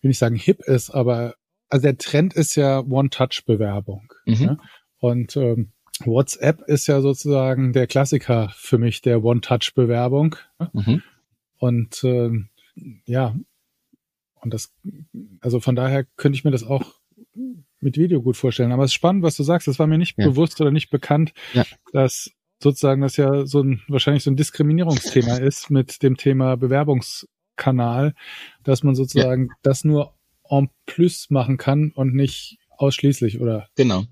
will 0.00 0.10
ich 0.10 0.18
sagen 0.18 0.36
hip 0.36 0.60
ist, 0.64 0.90
aber 0.90 1.34
also 1.68 1.82
der 1.82 1.98
Trend 1.98 2.34
ist 2.34 2.54
ja 2.54 2.80
One-Touch-Bewerbung. 2.80 4.12
Mhm. 4.26 4.44
Ne? 4.44 4.58
Und 4.98 5.36
ähm, 5.36 5.72
WhatsApp 6.04 6.62
ist 6.62 6.86
ja 6.86 7.00
sozusagen 7.00 7.72
der 7.72 7.86
Klassiker 7.86 8.50
für 8.54 8.78
mich 8.78 9.02
der 9.02 9.22
One-Touch-Bewerbung. 9.22 10.36
Ne? 10.58 10.70
Mhm. 10.72 11.02
Und 11.58 12.04
äh, 12.04 12.30
ja, 13.04 13.34
und 14.40 14.54
das, 14.54 14.72
also 15.40 15.60
von 15.60 15.74
daher 15.74 16.04
könnte 16.16 16.36
ich 16.36 16.44
mir 16.44 16.52
das 16.52 16.64
auch 16.64 16.94
mit 17.80 17.96
Video 17.96 18.22
gut 18.22 18.36
vorstellen. 18.36 18.72
Aber 18.72 18.84
es 18.84 18.90
ist 18.90 18.94
spannend, 18.94 19.22
was 19.22 19.36
du 19.36 19.42
sagst. 19.42 19.68
Das 19.68 19.78
war 19.78 19.86
mir 19.86 19.98
nicht 19.98 20.18
ja. 20.18 20.26
bewusst 20.28 20.60
oder 20.60 20.70
nicht 20.70 20.90
bekannt, 20.90 21.32
ja. 21.52 21.64
dass 21.92 22.30
sozusagen 22.62 23.02
das 23.02 23.16
ja 23.16 23.46
so 23.46 23.62
ein 23.62 23.82
wahrscheinlich 23.88 24.24
so 24.24 24.30
ein 24.30 24.36
Diskriminierungsthema 24.36 25.36
ist 25.36 25.70
mit 25.70 26.02
dem 26.02 26.16
Thema 26.16 26.56
Bewerbungskanal, 26.56 28.14
dass 28.64 28.82
man 28.82 28.94
sozusagen 28.94 29.48
ja. 29.48 29.54
das 29.62 29.84
nur 29.84 30.14
en 30.50 30.68
plus 30.86 31.30
machen 31.30 31.56
kann 31.56 31.92
und 31.94 32.14
nicht 32.14 32.58
ausschließlich, 32.76 33.40
oder? 33.40 33.68
Genau. 33.74 34.04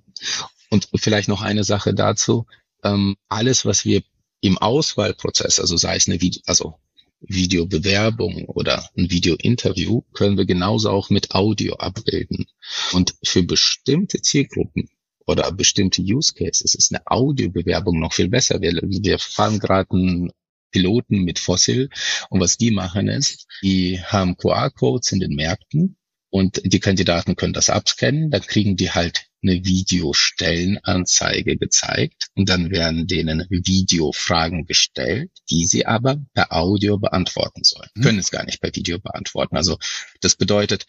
Und 0.70 0.88
vielleicht 0.96 1.28
noch 1.28 1.42
eine 1.42 1.64
Sache 1.64 1.94
dazu. 1.94 2.46
Ähm, 2.82 3.16
alles, 3.28 3.64
was 3.64 3.84
wir 3.84 4.02
im 4.40 4.58
Auswahlprozess, 4.58 5.60
also 5.60 5.76
sei 5.76 5.96
es 5.96 6.08
eine 6.08 6.20
Video, 6.20 6.42
also 6.46 6.74
Videobewerbung 7.20 8.46
oder 8.46 8.88
ein 8.96 9.10
Videointerview, 9.10 10.02
können 10.12 10.36
wir 10.36 10.44
genauso 10.44 10.90
auch 10.90 11.10
mit 11.10 11.34
Audio 11.34 11.74
abbilden. 11.76 12.46
Und 12.92 13.14
für 13.24 13.42
bestimmte 13.42 14.20
Zielgruppen 14.20 14.88
oder 15.26 15.50
bestimmte 15.52 16.02
Use 16.02 16.34
Cases 16.34 16.74
ist 16.74 16.92
eine 16.92 17.06
Audiobewerbung 17.06 17.98
noch 17.98 18.12
viel 18.12 18.28
besser. 18.28 18.60
Wir, 18.60 18.72
wir 18.72 19.18
fahren 19.18 19.58
gerade 19.58 19.90
einen 19.92 20.30
Piloten 20.70 21.24
mit 21.24 21.38
Fossil 21.38 21.88
und 22.28 22.40
was 22.40 22.58
die 22.58 22.70
machen 22.70 23.08
ist, 23.08 23.46
die 23.62 24.00
haben 24.02 24.36
QR-Codes 24.36 25.12
in 25.12 25.20
den 25.20 25.34
Märkten 25.34 25.96
und 26.30 26.60
die 26.64 26.80
Kandidaten 26.80 27.36
können 27.36 27.52
das 27.52 27.70
abscannen, 27.70 28.30
dann 28.30 28.42
kriegen 28.42 28.76
die 28.76 28.90
halt 28.90 29.26
eine 29.42 29.64
Videostellenanzeige 29.64 31.56
gezeigt 31.56 32.28
und 32.34 32.48
dann 32.48 32.70
werden 32.70 33.06
denen 33.06 33.46
Videofragen 33.48 34.66
gestellt, 34.66 35.30
die 35.50 35.64
sie 35.66 35.86
aber 35.86 36.18
per 36.34 36.52
Audio 36.52 36.98
beantworten 36.98 37.62
sollen. 37.62 37.88
Mhm. 37.94 38.02
Können 38.02 38.18
es 38.18 38.30
gar 38.30 38.44
nicht 38.44 38.60
per 38.60 38.74
Video 38.74 38.98
beantworten. 38.98 39.56
Also 39.56 39.78
das 40.20 40.34
bedeutet, 40.36 40.86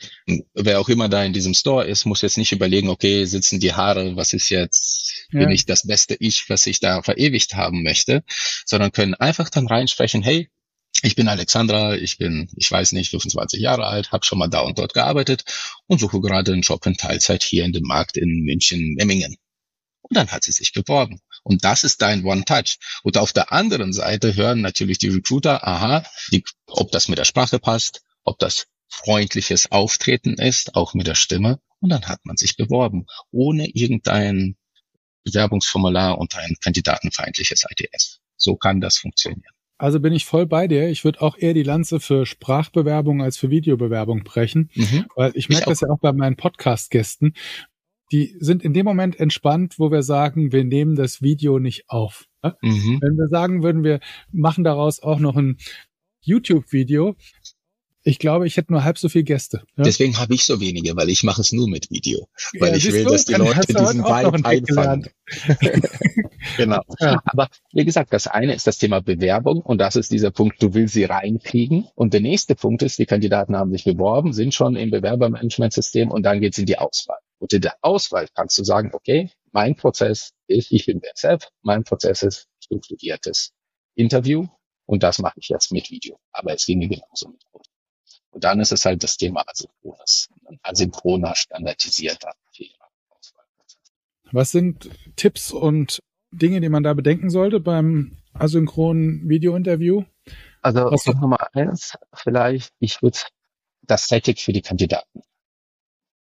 wer 0.54 0.80
auch 0.80 0.90
immer 0.90 1.10
da 1.10 1.24
in 1.24 1.34
diesem 1.34 1.54
Store 1.54 1.86
ist, 1.86 2.06
muss 2.06 2.22
jetzt 2.22 2.38
nicht 2.38 2.52
überlegen, 2.52 2.90
okay, 2.90 3.26
sitzen 3.26 3.60
die 3.60 3.74
Haare, 3.74 4.16
was 4.16 4.34
ist 4.34 4.50
jetzt, 4.50 5.28
ja. 5.32 5.40
bin 5.40 5.52
ich 5.52 5.66
das 5.66 5.86
beste 5.86 6.16
Ich, 6.20 6.50
was 6.50 6.66
ich 6.66 6.80
da 6.80 7.02
verewigt 7.02 7.56
haben 7.56 7.84
möchte, 7.84 8.24
sondern 8.66 8.92
können 8.92 9.14
einfach 9.14 9.50
dann 9.50 9.68
reinsprechen, 9.68 10.24
hey, 10.24 10.50
ich 11.04 11.16
bin 11.16 11.28
Alexandra, 11.28 11.96
ich 11.96 12.18
bin, 12.18 12.50
ich 12.56 12.72
weiß 12.72 12.94
nicht, 12.94 13.12
25 13.12 13.60
Jahre 13.60 13.86
alt, 13.86 14.12
habe 14.12 14.26
schon 14.26 14.40
mal 14.40 14.48
da 14.48 14.62
und 14.62 14.80
dort 14.80 14.94
gearbeitet 14.94 15.44
und 15.86 16.00
suche 16.00 16.22
gerade 16.22 16.54
einen 16.54 16.62
Job 16.62 16.86
in 16.86 16.96
Teilzeit 16.96 17.44
hier 17.44 17.66
in 17.66 17.72
dem 17.72 17.84
Markt 17.84 18.18
in 18.18 18.44
München-Memmingen. 18.44 19.38
Und 20.02 20.16
dann 20.16 20.30
hat 20.30 20.44
sie 20.44 20.52
sich 20.52 20.72
beworben. 20.72 21.20
Und 21.44 21.64
das 21.66 21.84
ist 21.84 22.02
dein 22.02 22.24
One-Touch. 22.24 22.78
Und 23.04 23.18
auf 23.18 23.34
der 23.34 23.52
anderen 23.52 23.94
Seite 23.94 24.36
hören 24.36 24.62
natürlich 24.62 24.98
die 24.98 25.10
Recruiter, 25.10 25.68
aha, 25.68 26.04
die, 26.32 26.44
ob 26.68 26.92
das 26.92 27.10
mit 27.10 27.20
der 27.20 27.26
Sprache 27.26 27.60
passt, 27.60 28.02
ob 28.24 28.40
das 28.40 28.68
freundliches 28.90 29.72
Auftreten 29.72 30.36
ist, 30.36 30.76
auch 30.76 30.94
mit 30.94 31.08
der 31.08 31.16
Stimme. 31.16 31.60
Und 31.80 31.90
dann 31.90 32.06
hat 32.06 32.26
man 32.26 32.38
sich 32.38 32.56
beworben, 32.56 33.06
ohne 33.32 33.68
irgendein 33.68 34.56
Bewerbungsformular 35.26 36.18
und 36.18 36.36
ein 36.36 36.56
kandidatenfeindliches 36.62 37.66
ITS. 37.70 38.20
So 38.38 38.56
kann 38.56 38.82
das 38.82 38.98
funktionieren. 38.98 39.57
Also 39.78 40.00
bin 40.00 40.14
ich 40.14 40.26
voll 40.26 40.48
bei 40.48 40.68
dir. 40.68 40.90
Ich 40.90 41.04
würde 41.04 41.22
auch 41.22 41.38
eher 41.38 41.54
die 41.54 41.64
Lanze 41.64 42.00
für 42.00 42.26
Sprachbewerbung 42.26 43.22
als 43.22 43.38
für 43.38 43.50
Videobewerbung 43.50 44.24
brechen, 44.24 44.72
mhm. 44.74 45.06
weil 45.16 45.32
ich 45.36 45.50
merke 45.50 45.70
das 45.70 45.82
ja 45.82 45.90
auch 45.90 46.00
bei 46.00 46.14
meinen 46.14 46.36
Podcast-Gästen. 46.36 47.34
Die 48.12 48.36
sind 48.40 48.64
in 48.64 48.74
dem 48.74 48.86
Moment 48.86 49.20
entspannt, 49.20 49.76
wo 49.78 49.92
wir 49.92 50.02
sagen, 50.02 50.52
wir 50.52 50.64
nehmen 50.64 50.96
das 50.96 51.22
Video 51.22 51.60
nicht 51.60 51.90
auf. 51.90 52.26
Mhm. 52.62 53.00
Wenn 53.02 53.18
wir 53.18 53.28
sagen 53.28 53.64
würden, 53.64 53.84
wir 53.84 54.00
machen 54.32 54.64
daraus 54.64 55.02
auch 55.02 55.20
noch 55.20 55.36
ein 55.36 55.58
YouTube-Video, 56.22 57.16
ich 58.08 58.20
glaube, 58.20 58.48
ich 58.48 58.56
hätte 58.56 58.72
nur 58.72 58.86
halb 58.86 58.98
so 58.98 59.10
viele 59.10 59.26
Gäste. 59.26 59.64
Ja? 59.76 59.84
Deswegen 59.84 60.18
habe 60.18 60.34
ich 60.34 60.46
so 60.46 60.62
wenige, 60.62 60.96
weil 60.96 61.10
ich 61.10 61.24
mache 61.24 61.42
es 61.42 61.52
nur 61.52 61.70
mit 61.70 61.92
Video. 61.92 62.30
Weil 62.58 62.72
ja, 62.72 62.78
ich 62.78 62.92
will, 62.92 63.04
du, 63.04 63.12
dass 63.12 63.26
die 63.26 63.34
Leute 63.34 63.68
diesen 63.68 64.02
Vibe 64.02 64.46
einfangen. 64.46 65.10
genau. 66.58 66.82
Ja. 67.02 67.22
Aber 67.26 67.50
wie 67.74 67.84
gesagt, 67.84 68.14
das 68.14 68.28
eine 68.28 68.54
ist 68.54 68.66
das 68.66 68.78
Thema 68.78 69.02
Bewerbung 69.02 69.60
und 69.60 69.80
das 69.80 69.98
ist 69.98 70.10
dieser 70.10 70.32
Punkt, 70.32 70.64
du 70.64 70.74
willst 70.74 70.94
sie 70.94 71.04
reinkriegen. 71.04 71.90
Und 71.96 72.14
der 72.14 72.22
nächste 72.22 72.56
Punkt 72.56 72.82
ist, 72.82 72.98
die 72.98 73.06
Kandidaten 73.06 73.58
haben 73.58 73.72
sich 73.72 73.84
beworben, 73.84 74.32
sind 74.32 74.54
schon 74.54 74.78
im 74.78 74.90
Bewerbermanagementsystem 74.90 76.10
und 76.10 76.24
dann 76.24 76.40
geht 76.40 76.54
es 76.54 76.60
in 76.60 76.66
die 76.66 76.78
Auswahl. 76.78 77.20
Und 77.40 77.52
in 77.52 77.62
der 77.62 77.76
Auswahl 77.82 78.28
kannst 78.34 78.58
du 78.58 78.64
sagen, 78.64 78.92
okay, 78.94 79.32
mein 79.52 79.76
Prozess 79.76 80.32
ist, 80.48 80.72
ich 80.72 80.86
bin 80.86 81.02
BSF, 81.02 81.50
mein 81.62 81.84
Prozess 81.84 82.24
ist 82.24 82.48
strukturiertes 82.64 83.52
Interview 83.96 84.48
und 84.86 85.04
das 85.04 85.20
mache 85.20 85.40
ich 85.40 85.50
jetzt 85.50 85.74
mit 85.74 85.92
Video. 85.92 86.18
Aber 86.32 86.54
es 86.54 86.66
ginge 86.66 86.88
genauso 86.88 87.28
mit 87.30 87.44
Audio. 87.52 87.77
Und 88.38 88.44
dann 88.44 88.60
ist 88.60 88.72
es 88.72 88.86
halt 88.86 89.02
das 89.02 89.18
Thema 89.18 89.44
asynchrones, 89.48 90.30
asynchroner, 90.62 91.34
standardisierter 91.36 92.34
Was 94.32 94.52
sind 94.52 94.92
Tipps 95.16 95.52
und 95.52 96.04
Dinge, 96.30 96.62
die 96.62 96.70
man 96.70 96.84
da 96.84 96.94
bedenken 96.94 97.32
sollte 97.32 97.60
beim 97.60 98.20
asynchronen 98.36 99.28
Videointerview? 99.28 100.04
Also 100.62 100.92
Was 100.92 101.08
Nummer 101.08 101.48
eins, 101.56 101.98
vielleicht, 102.14 102.76
ich 102.78 103.02
würde 103.02 103.18
das 103.82 104.08
Setting 104.08 104.36
für 104.36 104.54
die 104.54 104.62
Kandidaten. 104.62 105.24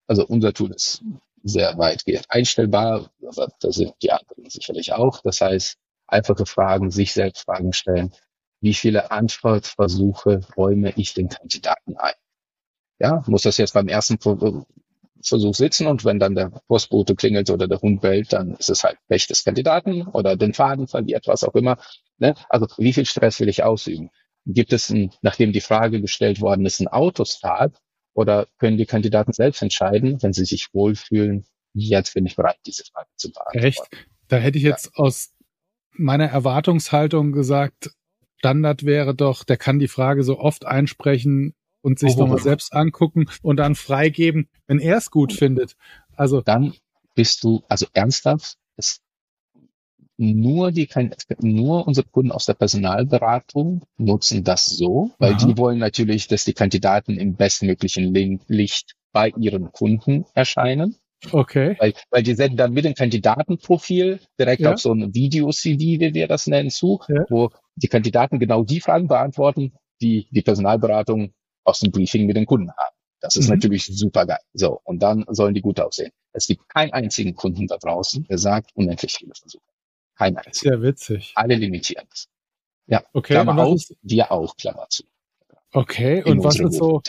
Also 0.09 0.27
unser 0.27 0.53
Tool 0.53 0.73
ist 0.73 1.05
sehr 1.45 1.79
weitgehend 1.79 2.25
einstellbar, 2.29 3.13
aber 3.25 3.53
da 3.61 3.71
sind 3.71 3.95
die 4.03 4.11
anderen 4.11 4.51
sicherlich 4.51 4.93
auch. 4.95 5.23
Das 5.23 5.41
heißt, 5.41 5.77
einfache 6.09 6.45
Fragen, 6.45 6.91
sich 6.91 7.13
selbst 7.13 7.45
Fragen 7.45 7.73
stellen 7.73 8.13
wie 8.61 8.75
viele 8.75 9.11
Antwortversuche 9.11 10.41
räume 10.57 10.93
ich 10.97 11.15
den 11.15 11.29
Kandidaten 11.29 11.97
ein. 11.97 12.15
Ja, 12.99 13.25
muss 13.27 13.43
das 13.43 13.57
jetzt 13.57 13.73
beim 13.73 13.89
ersten 13.89 14.19
Versuch 14.19 15.55
sitzen 15.55 15.87
und 15.87 16.05
wenn 16.05 16.19
dann 16.19 16.35
der 16.35 16.51
Postbote 16.69 17.15
klingelt 17.15 17.51
oder 17.51 17.67
der 17.67 17.81
Hund 17.81 18.03
bellt, 18.03 18.33
dann 18.33 18.55
ist 18.57 18.69
es 18.69 18.85
halt 18.85 18.99
Pech 19.09 19.27
des 19.27 19.45
Kandidaten 19.45 20.07
oder 20.07 20.37
den 20.37 20.53
Faden 20.53 20.87
verliert, 20.87 21.27
was 21.27 21.45
auch 21.45 21.55
immer. 21.55 21.79
Ne? 22.19 22.35
Also 22.49 22.67
wie 22.77 22.93
viel 22.93 23.07
Stress 23.07 23.41
will 23.41 23.49
ich 23.49 23.63
ausüben? 23.63 24.11
Gibt 24.47 24.73
es, 24.73 24.91
ein, 24.91 25.11
nachdem 25.23 25.53
die 25.53 25.61
Frage 25.61 26.01
gestellt 26.01 26.41
worden 26.41 26.67
ist, 26.67 26.81
ein 26.81 26.89
Autostart 26.89 27.79
oder 28.15 28.47
können 28.59 28.77
die 28.77 28.87
Kandidaten 28.87 29.33
selbst 29.33 29.63
entscheiden, 29.63 30.23
wenn 30.23 30.33
sie 30.33 30.45
sich 30.45 30.69
wohlfühlen, 30.73 31.47
jetzt 31.73 32.15
bin 32.15 32.27
ich 32.27 32.37
bereit, 32.37 32.59
diese 32.67 32.85
Frage 32.85 33.09
zu 33.17 33.31
beantworten. 33.31 33.67
Echt? 33.67 33.83
Da 34.29 34.37
hätte 34.37 34.59
ich 34.59 34.65
jetzt 34.65 34.87
ja. 34.87 34.93
aus 35.05 35.33
meiner 35.93 36.27
Erwartungshaltung 36.27 37.33
gesagt, 37.33 37.91
Standard 38.41 38.87
wäre 38.87 39.15
doch, 39.15 39.45
der 39.45 39.59
kann 39.59 39.79
die 39.79 39.87
Frage 39.87 40.25
so 40.25 40.39
oft 40.39 40.65
einsprechen 40.65 41.53
und 41.83 41.99
sich 41.99 42.17
oh, 42.17 42.21
nochmal 42.21 42.39
selbst 42.39 42.73
angucken 42.73 43.29
und 43.43 43.59
dann 43.59 43.75
freigeben, 43.75 44.49
wenn 44.67 44.79
er 44.79 44.97
es 44.97 45.11
gut 45.11 45.35
findet. 45.35 45.77
Also 46.17 46.41
dann 46.41 46.73
bist 47.15 47.45
du, 47.45 47.63
also 47.69 47.87
ernsthaft, 47.93 48.57
es 48.79 49.03
nur 50.17 50.73
die 50.73 50.89
nur 51.41 51.87
unsere 51.87 52.07
Kunden 52.09 52.33
aus 52.33 52.47
der 52.47 52.55
Personalberatung 52.55 53.85
nutzen 53.99 54.43
das 54.43 54.65
so, 54.65 55.11
weil 55.19 55.35
Aha. 55.35 55.47
die 55.47 55.59
wollen 55.59 55.79
natürlich, 55.79 56.27
dass 56.27 56.47
die 56.47 56.55
Kandidaten 56.55 57.19
im 57.19 57.37
bestmöglichen 57.37 58.41
Licht 58.49 58.95
bei 59.13 59.35
ihren 59.37 59.71
Kunden 59.71 60.25
erscheinen. 60.33 60.97
Okay. 61.31 61.77
Weil, 61.79 61.93
weil 62.11 62.23
die 62.23 62.35
senden 62.35 62.57
dann 62.57 62.73
mit 62.73 62.85
dem 62.85 62.95
Kandidatenprofil 62.95 64.21
direkt 64.39 64.63
ja. 64.63 64.73
auf 64.73 64.81
so 64.81 64.93
ein 64.93 65.15
Video-CV, 65.15 66.01
wie 66.01 66.15
wir 66.15 66.29
das 66.29 66.47
nennen, 66.47 66.71
zu, 66.71 67.01
ja. 67.09 67.25
wo 67.29 67.51
die 67.83 67.89
Kandidaten 67.89 68.39
genau 68.39 68.65
die 68.65 68.81
Fragen 68.81 69.09
beantworten, 69.09 69.73
die 70.01 70.29
die 70.31 70.43
Personalberatung 70.43 71.33
aus 71.65 71.81
dem 71.81 71.91
Briefing 71.91 72.27
mit 72.27 72.37
den 72.37 72.47
Kunden 72.47 72.71
haben. 72.71 72.97
Das 73.21 73.37
ist 73.37 73.49
mhm. 73.49 73.57
natürlich 73.57 73.85
super 73.87 74.27
geil. 74.27 74.41
So, 74.55 74.81
und 74.85 75.03
dann 75.03 75.25
sollen 75.29 75.55
die 75.55 75.61
gut 75.61 75.79
aussehen. 75.79 76.11
Es 76.33 76.47
gibt 76.47 76.69
keinen 76.69 76.93
einzigen 76.93 77.35
Kunden 77.35 77.67
da 77.67 77.77
draußen, 77.77 78.25
der 78.25 78.39
sagt, 78.39 78.71
unendlich 78.75 79.13
viele 79.13 79.35
Versuche. 79.35 79.63
Kein 80.17 80.37
einziger. 80.37 80.73
Sehr 80.73 80.83
witzig. 80.83 81.33
Alle 81.35 81.57
limitieren 81.57 82.07
es. 82.13 82.29
Ja, 82.87 83.03
okay, 83.13 83.35
Klammer 83.35 83.63
auf, 83.63 83.83
wir 84.03 84.33
auch, 84.33 84.57
Klammer 84.57 84.87
zu. 84.89 85.05
Okay, 85.73 86.21
In 86.21 86.33
und 86.33 86.45
was 86.45 86.59
ist 86.59 86.75
so, 86.75 87.03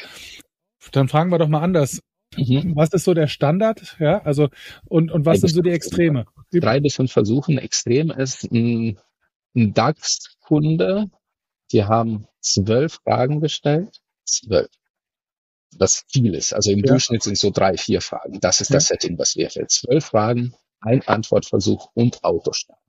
dann 0.91 1.07
fragen 1.07 1.31
wir 1.31 1.39
doch 1.39 1.47
mal 1.47 1.61
anders. 1.61 2.01
Mhm. 2.37 2.75
Was 2.75 2.93
ist 2.93 3.03
so 3.03 3.13
der 3.13 3.27
Standard? 3.27 3.97
Ja, 3.99 4.21
also 4.21 4.49
und, 4.85 5.11
und 5.11 5.25
was 5.25 5.41
sind 5.41 5.49
so 5.49 5.61
die 5.61 5.71
Extreme? 5.71 6.25
Drei 6.51 6.79
bis 6.79 6.95
fünf 6.95 7.11
Versuchen. 7.11 7.57
Extrem 7.57 8.11
ist 8.11 8.43
ein, 8.51 8.89
ein 8.89 8.99
DAX-Kunde, 9.53 11.09
die 11.71 11.83
haben 11.83 12.27
zwölf 12.41 12.99
Fragen 13.03 13.41
gestellt. 13.41 14.01
Zwölf. 14.25 14.69
Was 15.77 16.03
viel 16.09 16.33
ist. 16.35 16.53
Also 16.53 16.71
im 16.71 16.79
ja. 16.79 16.85
Durchschnitt 16.85 17.23
sind 17.23 17.37
so 17.37 17.49
drei, 17.49 17.77
vier 17.77 18.01
Fragen. 18.01 18.39
Das 18.41 18.61
ist 18.61 18.69
ja. 18.69 18.75
das 18.75 18.87
Setting, 18.87 19.17
was 19.17 19.35
wir 19.35 19.49
für 19.49 19.67
zwölf 19.67 20.05
Fragen, 20.05 20.53
ein 20.81 21.01
Antwortversuch 21.07 21.89
und 21.93 22.23
Autostart. 22.23 22.79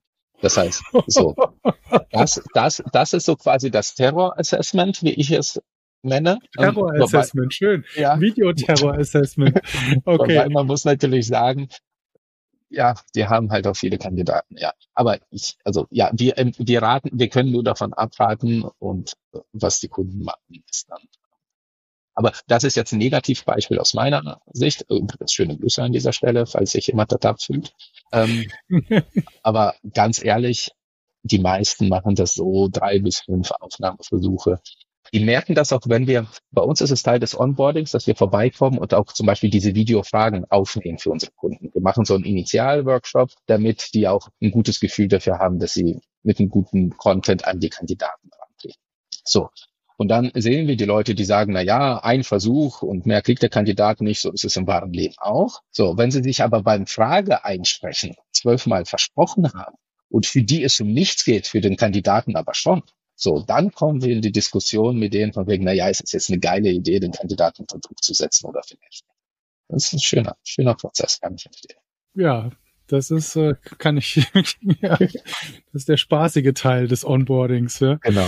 Das 0.41 0.57
heißt, 0.57 0.83
so, 1.07 1.37
das, 2.11 2.43
das, 2.55 2.83
das 2.93 3.13
ist 3.13 3.27
so 3.27 3.37
quasi 3.37 3.71
das 3.71 3.95
Terror-Assessment, 3.95 5.03
wie 5.03 5.13
ich 5.13 5.31
es 5.31 5.61
nenne. 6.03 6.41
Terror 6.57 6.93
Assessment, 7.01 7.55
schön. 7.55 7.85
Ja. 7.95 8.21
Videoterror 8.21 8.99
Assessment. 8.99 9.61
Okay. 10.05 10.37
Wobei 10.37 10.49
man 10.49 10.67
muss 10.67 10.85
natürlich 10.85 11.29
sagen, 11.29 11.69
ja, 12.73 12.95
die 13.15 13.27
haben 13.27 13.51
halt 13.51 13.67
auch 13.67 13.77
viele 13.77 13.99
Kandidaten, 13.99 14.57
ja. 14.57 14.73
Aber 14.95 15.19
ich, 15.31 15.57
also 15.65 15.87
ja, 15.91 16.11
wir, 16.15 16.39
ähm, 16.39 16.53
wir 16.59 16.83
raten, 16.83 17.11
wir 17.13 17.29
können 17.29 17.53
nur 17.53 17.63
davon 17.63 17.93
abraten 17.93 18.65
und 18.79 19.13
was 19.53 19.81
die 19.81 19.89
Kunden 19.89 20.25
machen, 20.25 20.65
ist 20.69 20.91
dann. 20.91 21.03
Aber 22.15 22.33
das 22.47 22.65
ist 22.65 22.77
jetzt 22.77 22.93
ein 22.93 22.99
Negativbeispiel 22.99 23.79
aus 23.79 23.95
meiner 23.95 24.43
Sicht. 24.53 24.85
Das 25.19 25.33
schöne 25.33 25.57
Grüße 25.57 25.83
an 25.83 25.93
dieser 25.93 26.13
Stelle, 26.13 26.47
falls 26.47 26.73
sich 26.73 26.89
jemand 26.89 27.13
da 27.21 27.35
fühlt. 27.37 27.73
Ähm, 28.13 28.47
aber 29.43 29.75
ganz 29.95 30.23
ehrlich, 30.23 30.73
die 31.23 31.39
meisten 31.39 31.89
machen 31.89 32.15
das 32.15 32.35
so 32.35 32.69
drei 32.71 32.99
bis 32.99 33.21
fünf 33.21 33.51
Aufnahmeversuche 33.53 34.61
die 35.13 35.21
merken 35.21 35.55
das 35.55 35.73
auch, 35.73 35.83
wenn 35.87 36.07
wir, 36.07 36.27
bei 36.53 36.63
uns 36.63 36.81
ist 36.81 36.91
es 36.91 37.03
Teil 37.03 37.21
des 37.21 37.39
Onboardings, 37.39 37.91
dass 37.91 38.07
wir 38.07 38.15
vorbeikommen 38.15 38.79
und 38.79 38.95
auch 38.95 39.13
zum 39.13 39.27
Beispiel 39.27 39.51
diese 39.51 39.75
Videofragen 39.75 40.47
aufnehmen 40.51 40.99
für 40.99 41.11
unsere 41.11 41.33
Kunden. 41.33 41.71
Wir 41.75 41.83
machen 41.83 42.07
so 42.07 42.15
einen 42.15 42.25
Initialworkshop, 42.25 43.31
damit 43.47 43.91
die 43.93 44.09
auch 44.09 44.29
ein 44.41 44.51
gutes 44.51 44.81
Gefühl 44.81 45.09
dafür 45.09 45.39
haben, 45.39 45.59
dass 45.59 45.75
sie 45.75 46.01
mit 46.23 46.39
einem 46.39 46.49
guten 46.49 46.97
Content 46.97 47.47
an 47.47 47.61
die 47.61 47.69
Kandidaten 47.69 48.31
rangehen. 48.41 48.79
So. 49.25 49.51
Und 49.99 50.09
dann 50.09 50.33
sehen 50.35 50.67
wir 50.67 50.77
die 50.77 50.87
Leute, 50.87 51.15
die 51.15 51.25
sagen, 51.25 51.53
na 51.53 51.61
ja, 51.61 52.03
ein 52.03 52.25
Versuch 52.25 52.81
und 52.83 53.05
mehr 53.05 53.21
kriegt 53.21 53.43
der 53.43 53.51
Kandidat 53.51 54.01
nicht, 54.01 54.21
so 54.21 54.33
ist 54.33 54.45
es 54.45 54.57
im 54.57 54.67
wahren 54.67 54.93
Leben 54.93 55.15
auch. 55.19 55.61
So, 55.71 55.99
wenn 55.99 56.11
sie 56.11 56.23
sich 56.23 56.43
aber 56.43 56.63
beim 56.63 56.87
Frage 56.87 57.45
einsprechen 57.45 58.17
zwölfmal 58.33 58.87
versprochen 58.87 59.53
haben 59.53 59.77
und 60.09 60.25
für 60.27 60.43
die 60.43 60.65
es 60.65 60.81
um 60.81 60.89
nichts 60.89 61.25
geht, 61.25 61.47
für 61.47 61.61
den 61.61 61.77
Kandidaten 61.77 62.35
aber 62.35 62.55
schon, 62.55 62.83
So, 63.23 63.39
dann 63.47 63.71
kommen 63.71 64.03
wir 64.03 64.13
in 64.13 64.21
die 64.21 64.33
Diskussion 64.33 64.99
mit 64.99 65.15
denen 65.15 65.33
von 65.33 65.47
wegen, 65.47 65.63
na 65.63 65.73
ja, 65.73 65.87
ist 65.87 66.03
es 66.03 66.11
jetzt 66.11 66.29
eine 66.29 66.41
geile 66.41 66.71
Idee, 66.71 66.99
den 66.99 67.13
Kandidaten 67.13 67.63
unter 67.63 67.79
Druck 67.79 68.03
zu 68.03 68.15
setzen 68.15 68.47
oder 68.47 68.63
vielleicht. 68.67 69.05
Das 69.69 69.85
ist 69.85 69.93
ein 69.93 70.01
schöner, 70.01 70.37
schöner 70.43 70.75
Prozess, 70.75 71.21
kann 71.21 71.37
ich 71.37 71.45
verstehen. 71.45 71.79
Ja, 72.15 72.51
das 72.89 73.13
ist, 73.13 73.37
äh, 73.37 73.55
kann 73.79 73.97
ich, 73.97 74.17
ja, 74.81 74.97
das 74.97 75.15
ist 75.73 75.89
der 75.89 75.99
spaßige 75.99 76.53
Teil 76.53 76.89
des 76.89 77.05
Onboardings. 77.05 77.79
Ja. 77.79 77.95
Genau. 78.03 78.27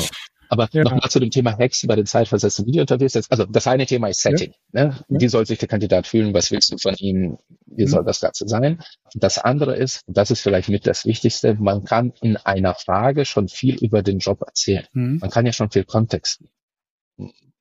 Aber 0.48 0.68
ja. 0.72 0.84
nochmal 0.84 1.10
zu 1.10 1.20
dem 1.20 1.30
Thema 1.30 1.56
Hacks 1.56 1.86
bei 1.86 1.96
den 1.96 2.06
zeitversetzten 2.06 2.66
Videointerviews. 2.66 3.30
Also 3.30 3.44
das 3.44 3.66
eine 3.66 3.86
Thema 3.86 4.08
ist 4.08 4.20
Setting. 4.20 4.54
Ja. 4.72 4.84
Ne? 4.84 5.04
Wie 5.08 5.28
soll 5.28 5.46
sich 5.46 5.58
der 5.58 5.68
Kandidat 5.68 6.06
fühlen? 6.06 6.34
Was 6.34 6.50
willst 6.50 6.72
du 6.72 6.78
von 6.78 6.94
ihm? 6.96 7.38
Wie 7.66 7.84
mhm. 7.84 7.88
soll 7.88 8.04
das 8.04 8.20
Ganze 8.20 8.46
sein? 8.48 8.82
Das 9.14 9.38
andere 9.38 9.76
ist, 9.76 10.02
und 10.06 10.16
das 10.16 10.30
ist 10.30 10.40
vielleicht 10.40 10.68
mit 10.68 10.86
das 10.86 11.04
Wichtigste, 11.04 11.54
man 11.54 11.84
kann 11.84 12.12
in 12.22 12.36
einer 12.36 12.74
Frage 12.74 13.24
schon 13.24 13.48
viel 13.48 13.76
über 13.76 14.02
den 14.02 14.18
Job 14.18 14.42
erzählen. 14.42 14.86
Mhm. 14.92 15.18
Man 15.20 15.30
kann 15.30 15.46
ja 15.46 15.52
schon 15.52 15.70
viel 15.70 15.84
Kontext 15.84 16.42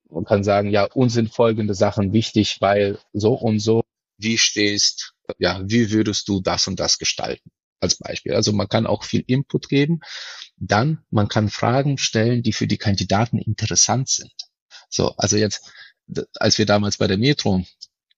Man 0.10 0.26
kann 0.26 0.44
sagen, 0.44 0.70
ja, 0.70 0.86
uns 0.86 1.14
sind 1.14 1.34
folgende 1.34 1.74
Sachen 1.74 2.14
wichtig, 2.14 2.58
weil 2.60 3.00
so 3.14 3.34
und 3.34 3.60
so, 3.60 3.84
wie 4.18 4.38
stehst, 4.38 5.14
ja, 5.40 5.62
wie 5.66 5.92
würdest 5.92 6.28
du 6.28 6.42
das 6.42 6.68
und 6.68 6.80
das 6.80 6.98
gestalten? 6.98 7.50
als 7.84 7.98
Beispiel. 7.98 8.34
Also 8.34 8.54
man 8.54 8.68
kann 8.68 8.88
auch 8.88 9.04
viel 9.04 9.24
Input 9.28 9.70
geben. 9.70 10.00
Dann, 10.68 11.04
man 11.10 11.28
kann 11.28 11.50
Fragen 11.50 11.98
stellen, 11.98 12.44
die 12.44 12.54
für 12.54 12.68
die 12.68 12.78
Kandidaten 12.78 13.38
interessant 13.38 14.10
sind. 14.10 14.34
So, 14.90 15.14
also 15.18 15.38
jetzt, 15.38 15.72
als 16.36 16.58
wir 16.58 16.66
damals 16.66 16.98
bei 16.98 17.08
der 17.08 17.18
Metro, 17.18 17.64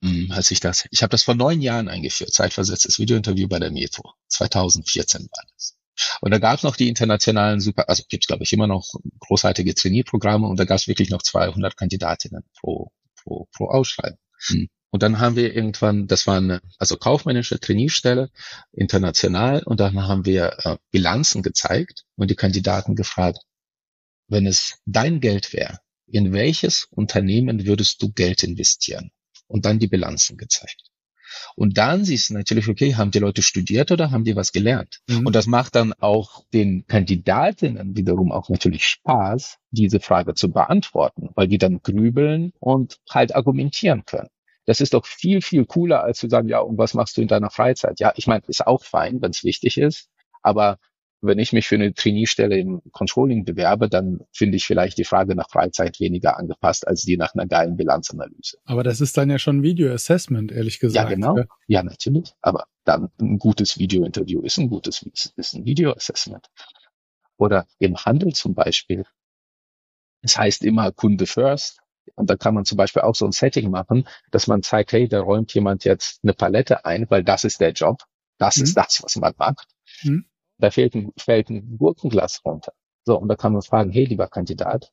hm, 0.03 0.31
als 0.31 0.51
ich 0.51 0.59
das, 0.59 0.85
ich 0.91 1.01
habe 1.01 1.11
das 1.11 1.23
vor 1.23 1.35
neun 1.35 1.61
Jahren 1.61 1.87
eingeführt, 1.87 2.33
zeitversetztes 2.33 2.99
Videointerview 2.99 3.47
bei 3.47 3.59
der 3.59 3.71
Metro. 3.71 4.13
2014 4.27 5.21
war 5.21 5.43
das. 5.53 5.77
Und 6.21 6.31
da 6.31 6.39
gab 6.39 6.57
es 6.57 6.63
noch 6.63 6.75
die 6.75 6.89
internationalen 6.89 7.61
Super, 7.61 7.89
also 7.89 8.03
gibt 8.09 8.25
es 8.25 8.27
glaube 8.27 8.43
ich 8.43 8.53
immer 8.53 8.67
noch 8.67 8.93
großartige 9.19 9.73
Trainierprogramme 9.73 10.45
und 10.45 10.59
da 10.59 10.65
gab 10.65 10.77
es 10.77 10.87
wirklich 10.87 11.09
noch 11.09 11.21
200 11.21 11.77
Kandidatinnen 11.77 12.43
pro, 12.59 12.91
pro, 13.23 13.47
pro 13.53 13.69
Ausschreibung. 13.69 14.19
Hm. 14.47 14.69
Und 14.95 15.03
dann 15.03 15.19
haben 15.19 15.35
wir 15.35 15.53
irgendwann, 15.53 16.07
das 16.07 16.25
war 16.25 16.37
eine 16.37 16.61
also 16.79 16.95
kaufmännische 16.95 17.59
Trainierstelle, 17.59 18.29
international, 18.71 19.61
und 19.63 19.81
dann 19.81 20.07
haben 20.07 20.23
wir 20.23 20.57
äh, 20.63 20.77
Bilanzen 20.89 21.43
gezeigt 21.43 22.05
und 22.15 22.31
die 22.31 22.37
Kandidaten 22.37 22.95
gefragt, 22.95 23.39
wenn 24.29 24.47
es 24.47 24.79
dein 24.85 25.19
Geld 25.19 25.51
wäre, 25.51 25.81
in 26.07 26.31
welches 26.31 26.87
Unternehmen 26.91 27.65
würdest 27.65 28.01
du 28.01 28.13
Geld 28.13 28.41
investieren? 28.41 29.11
Und 29.47 29.65
dann 29.65 29.79
die 29.79 29.87
Bilanzen 29.87 30.37
gezeigt. 30.37 30.81
Und 31.57 31.77
dann 31.77 32.05
siehst 32.05 32.29
du 32.29 32.35
natürlich, 32.35 32.69
okay, 32.69 32.95
haben 32.95 33.11
die 33.11 33.19
Leute 33.19 33.41
studiert 33.41 33.91
oder 33.91 34.11
haben 34.11 34.23
die 34.23 34.37
was 34.37 34.53
gelernt? 34.53 35.01
Mhm. 35.09 35.27
Und 35.27 35.35
das 35.35 35.45
macht 35.45 35.75
dann 35.75 35.91
auch 35.91 36.45
den 36.53 36.87
Kandidatinnen 36.87 37.97
wiederum 37.97 38.31
auch 38.31 38.47
natürlich 38.47 38.85
Spaß, 38.85 39.57
diese 39.71 39.99
Frage 39.99 40.35
zu 40.35 40.53
beantworten, 40.53 41.31
weil 41.35 41.49
die 41.49 41.57
dann 41.57 41.81
grübeln 41.81 42.53
und 42.59 43.01
halt 43.09 43.35
argumentieren 43.35 44.05
können. 44.05 44.29
Das 44.65 44.81
ist 44.81 44.93
doch 44.93 45.05
viel, 45.05 45.41
viel 45.41 45.65
cooler, 45.65 46.03
als 46.03 46.19
zu 46.19 46.29
sagen, 46.29 46.47
ja, 46.49 46.59
und 46.59 46.77
was 46.77 46.93
machst 46.93 47.17
du 47.17 47.21
in 47.21 47.27
deiner 47.27 47.49
Freizeit? 47.49 47.99
Ja, 47.99 48.13
ich 48.15 48.27
meine, 48.27 48.43
ist 48.47 48.65
auch 48.65 48.83
fein, 48.83 49.21
wenn 49.21 49.31
es 49.31 49.43
wichtig 49.43 49.77
ist. 49.77 50.09
Aber 50.41 50.79
wenn 51.21 51.39
ich 51.39 51.53
mich 51.53 51.67
für 51.67 51.75
eine 51.75 51.93
Trainee-Stelle 51.93 52.57
im 52.57 52.81
Controlling 52.91 53.45
bewerbe, 53.45 53.89
dann 53.89 54.19
finde 54.31 54.57
ich 54.57 54.65
vielleicht 54.65 54.97
die 54.97 55.03
Frage 55.03 55.35
nach 55.35 55.49
Freizeit 55.49 55.99
weniger 55.99 56.37
angepasst 56.37 56.87
als 56.87 57.03
die 57.03 57.17
nach 57.17 57.33
einer 57.33 57.47
geilen 57.47 57.77
Bilanzanalyse. 57.77 58.57
Aber 58.65 58.83
das 58.83 59.01
ist 59.01 59.17
dann 59.17 59.29
ja 59.29 59.39
schon 59.39 59.63
Video-Assessment, 59.63 60.51
ehrlich 60.51 60.79
gesagt. 60.79 61.09
Ja, 61.09 61.15
genau. 61.15 61.37
Ja, 61.37 61.45
ja 61.67 61.83
natürlich. 61.83 62.33
Aber 62.41 62.65
dann 62.83 63.09
ein 63.19 63.39
gutes 63.39 63.77
Video-Interview 63.79 64.41
ist 64.41 64.57
ein 64.57 64.69
gutes, 64.69 65.03
ist 65.35 65.53
ein 65.53 65.65
Video-Assessment. 65.65 66.47
Oder 67.37 67.65
im 67.79 67.97
Handel 67.97 68.33
zum 68.33 68.53
Beispiel. 68.53 69.05
Es 70.21 70.37
heißt 70.37 70.63
immer 70.63 70.91
Kunde 70.91 71.25
first. 71.25 71.79
Und 72.15 72.29
da 72.29 72.35
kann 72.35 72.53
man 72.53 72.65
zum 72.65 72.77
Beispiel 72.77 73.01
auch 73.01 73.15
so 73.15 73.25
ein 73.25 73.31
Setting 73.31 73.71
machen, 73.71 74.07
dass 74.31 74.47
man 74.47 74.63
zeigt, 74.63 74.91
hey, 74.93 75.07
da 75.07 75.21
räumt 75.21 75.53
jemand 75.53 75.83
jetzt 75.83 76.19
eine 76.23 76.33
Palette 76.33 76.85
ein, 76.85 77.09
weil 77.09 77.23
das 77.23 77.43
ist 77.43 77.59
der 77.59 77.71
Job. 77.71 78.03
Das 78.37 78.57
mhm. 78.57 78.63
ist 78.63 78.77
das, 78.77 79.01
was 79.03 79.15
man 79.15 79.33
macht. 79.37 79.67
Mhm. 80.03 80.25
Da 80.57 80.71
fällt 80.71 80.95
ein, 80.95 81.11
fällt 81.17 81.49
ein 81.49 81.77
Gurkenglas 81.77 82.41
runter. 82.45 82.73
So, 83.03 83.17
und 83.19 83.27
da 83.27 83.35
kann 83.35 83.53
man 83.53 83.61
fragen, 83.61 83.91
hey, 83.91 84.05
lieber 84.05 84.27
Kandidat, 84.27 84.91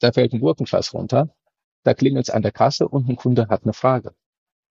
da 0.00 0.12
fällt 0.12 0.32
ein 0.32 0.40
Gurkenglas 0.40 0.94
runter, 0.94 1.34
da 1.82 1.94
klingelt 1.94 2.28
es 2.28 2.34
an 2.34 2.42
der 2.42 2.52
Kasse 2.52 2.88
und 2.88 3.08
ein 3.08 3.16
Kunde 3.16 3.48
hat 3.48 3.64
eine 3.64 3.72
Frage. 3.72 4.14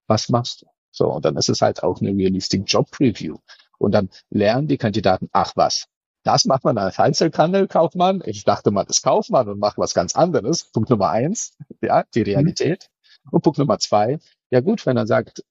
Was 0.08 0.30
machst 0.30 0.62
du? 0.62 0.68
So, 0.92 1.12
und 1.12 1.26
dann 1.26 1.36
ist 1.36 1.50
es 1.50 1.62
halt 1.62 1.84
auch 1.84 2.00
eine 2.02 2.12
Realistic 2.12 2.64
Job 2.66 2.90
Preview. 2.92 3.38
Und 3.78 3.92
dann 3.92 4.10
lernen 4.30 4.68
die 4.68 4.78
Kandidaten, 4.78 5.30
ach 5.32 5.54
was, 5.56 5.88
das 6.28 6.44
macht 6.44 6.66
man 6.66 6.78
als 6.78 7.00
Einzelhandelkaufmann. 7.00 8.22
Ich 8.26 8.44
dachte, 8.44 8.72
man 8.72 8.86
ist 8.88 9.02
Kaufmann 9.02 9.48
und 9.48 9.60
macht 9.60 9.78
was 9.78 9.94
ganz 9.94 10.14
anderes. 10.14 10.70
Punkt 10.72 10.90
Nummer 10.90 11.10
eins, 11.10 11.56
ja, 11.82 12.04
die 12.14 12.22
Realität. 12.22 12.90
Mhm. 13.24 13.30
Und 13.32 13.44
Punkt 13.44 13.58
Nummer 13.60 13.80
zwei, 13.80 14.20
ja 14.50 14.60
gut, 14.60 14.86
wenn 14.86 14.98
er 14.98 15.08
sagt, 15.08 15.44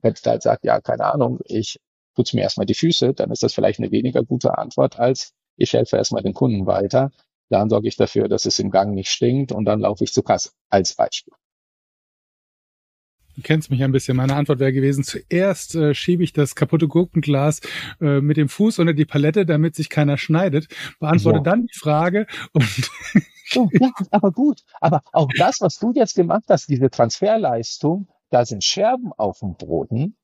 wenn 0.00 0.14
er 0.14 0.30
halt 0.30 0.42
sagt, 0.42 0.64
ja, 0.64 0.80
keine 0.80 1.04
Ahnung, 1.04 1.40
ich 1.44 1.78
putze 2.14 2.34
mir 2.34 2.42
erstmal 2.42 2.64
die 2.64 2.74
Füße, 2.74 3.12
dann 3.12 3.30
ist 3.30 3.42
das 3.42 3.52
vielleicht 3.52 3.78
eine 3.78 3.90
weniger 3.90 4.24
gute 4.24 4.56
Antwort 4.56 4.98
als 4.98 5.34
ich 5.56 5.74
helfe 5.74 5.98
erstmal 5.98 6.22
den 6.22 6.32
Kunden 6.32 6.66
weiter. 6.66 7.10
Dann 7.50 7.68
sorge 7.68 7.88
ich 7.88 7.96
dafür, 7.96 8.28
dass 8.28 8.46
es 8.46 8.58
im 8.58 8.70
Gang 8.70 8.94
nicht 8.94 9.10
stinkt 9.10 9.52
und 9.52 9.66
dann 9.66 9.80
laufe 9.80 10.04
ich 10.04 10.14
zur 10.14 10.24
Kasse 10.24 10.50
als 10.70 10.94
Beispiel. 10.94 11.34
Du 13.40 13.44
kennst 13.44 13.70
mich 13.70 13.82
ein 13.82 13.90
bisschen. 13.90 14.18
Meine 14.18 14.36
Antwort 14.36 14.58
wäre 14.58 14.70
gewesen, 14.70 15.02
zuerst 15.02 15.74
äh, 15.74 15.94
schiebe 15.94 16.22
ich 16.22 16.34
das 16.34 16.54
kaputte 16.54 16.88
Gurkenglas 16.88 17.60
äh, 17.98 18.20
mit 18.20 18.36
dem 18.36 18.50
Fuß 18.50 18.78
unter 18.78 18.92
die 18.92 19.06
Palette, 19.06 19.46
damit 19.46 19.74
sich 19.74 19.88
keiner 19.88 20.18
schneidet, 20.18 20.68
beantworte 20.98 21.38
ja. 21.38 21.42
dann 21.42 21.66
die 21.66 21.78
Frage 21.78 22.26
und 22.52 22.90
oh, 23.56 23.66
ja, 23.72 23.90
aber 24.10 24.30
gut. 24.30 24.60
Aber 24.82 25.00
auch 25.12 25.30
das, 25.38 25.62
was 25.62 25.78
du 25.78 25.90
jetzt 25.94 26.16
gemacht 26.16 26.44
hast, 26.50 26.68
diese 26.68 26.90
Transferleistung, 26.90 28.08
da 28.28 28.44
sind 28.44 28.62
Scherben 28.62 29.10
auf 29.14 29.38
dem 29.38 29.54
Boden. 29.54 30.18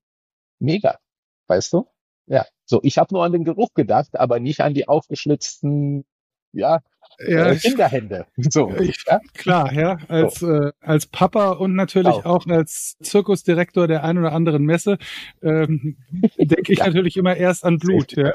Mega. 0.58 0.98
Weißt 1.46 1.72
du? 1.72 1.86
Ja. 2.26 2.44
So, 2.66 2.80
ich 2.82 2.98
habe 2.98 3.14
nur 3.14 3.24
an 3.24 3.32
den 3.32 3.44
Geruch 3.44 3.72
gedacht, 3.72 4.20
aber 4.20 4.40
nicht 4.40 4.60
an 4.60 4.74
die 4.74 4.88
aufgeschlitzten 4.88 6.04
ja, 6.52 6.80
ja, 7.18 7.50
äh, 7.50 7.56
Kinderhände. 7.56 8.26
So, 8.50 8.70
ich, 8.76 9.04
ja? 9.06 9.20
Klar, 9.34 9.72
ja, 9.72 9.98
als, 10.08 10.40
so. 10.40 10.52
äh, 10.52 10.72
als 10.80 11.06
Papa 11.06 11.52
und 11.52 11.74
natürlich 11.74 12.12
auch. 12.12 12.24
auch 12.24 12.46
als 12.46 12.96
Zirkusdirektor 13.02 13.86
der 13.86 14.04
ein 14.04 14.18
oder 14.18 14.32
anderen 14.32 14.64
Messe 14.64 14.98
ähm, 15.42 15.96
denke 16.38 16.72
ich 16.72 16.78
ja. 16.78 16.86
natürlich 16.86 17.16
immer 17.16 17.36
erst 17.36 17.64
an 17.64 17.78
Blut. 17.78 18.12
Ja. 18.12 18.34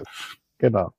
Genau. 0.57 0.91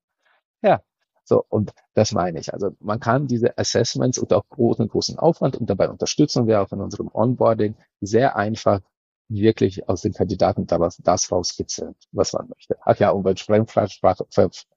Ja, 0.63 0.83
so, 1.25 1.45
und 1.49 1.73
das 1.95 2.13
meine 2.13 2.41
ich. 2.41 2.53
Also 2.53 2.71
man 2.81 3.01
kann 3.01 3.27
diese 3.27 3.57
Assessments 3.57 4.19
unter 4.19 4.39
auch 4.39 4.49
großen, 4.49 4.89
großen 4.89 5.19
Aufwand 5.19 5.57
und 5.57 5.71
dabei 5.71 5.89
unterstützen 5.89 6.47
wir 6.47 6.61
auch 6.61 6.73
in 6.73 6.81
unserem 6.81 7.09
Onboarding 7.13 7.77
sehr 8.01 8.37
einfach 8.37 8.81
wirklich 9.29 9.89
aus 9.89 10.03
den 10.03 10.13
Kandidaten 10.13 10.67
daraus 10.67 10.99
das 10.99 11.31
rauskitzeln, 11.33 11.95
was 12.11 12.33
man 12.33 12.49
möchte. 12.49 12.77
Ach 12.83 12.99
ja, 12.99 13.11
und 13.11 13.25
wenn 13.25 13.67
Fremdsprache 13.67 14.27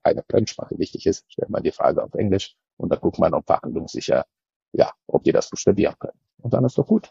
eine 0.02 0.24
Fremdsprache 0.30 0.78
wichtig 0.78 1.06
ist, 1.06 1.24
stellt 1.30 1.50
man 1.50 1.62
die 1.62 1.72
Frage 1.72 2.02
auf 2.02 2.14
Englisch 2.14 2.56
und 2.76 2.90
dann 2.90 3.00
guckt 3.00 3.18
man, 3.18 3.34
ob 3.34 3.46
verhandlungssicher, 3.46 4.24
ja, 4.72 4.92
ob 5.06 5.24
die 5.24 5.32
das 5.32 5.50
buchstabieren 5.50 5.94
können. 5.98 6.18
Und 6.38 6.52
dann 6.54 6.64
ist 6.64 6.78
doch 6.78 6.86
gut. 6.86 7.10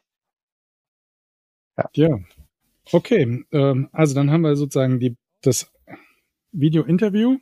Ja. 1.77 1.89
ja. 1.93 2.19
Okay, 2.91 3.45
ähm, 3.51 3.89
also 3.91 4.13
dann 4.15 4.31
haben 4.31 4.41
wir 4.41 4.55
sozusagen 4.55 4.99
die, 4.99 5.17
das 5.41 5.71
Video-Interview 6.51 7.39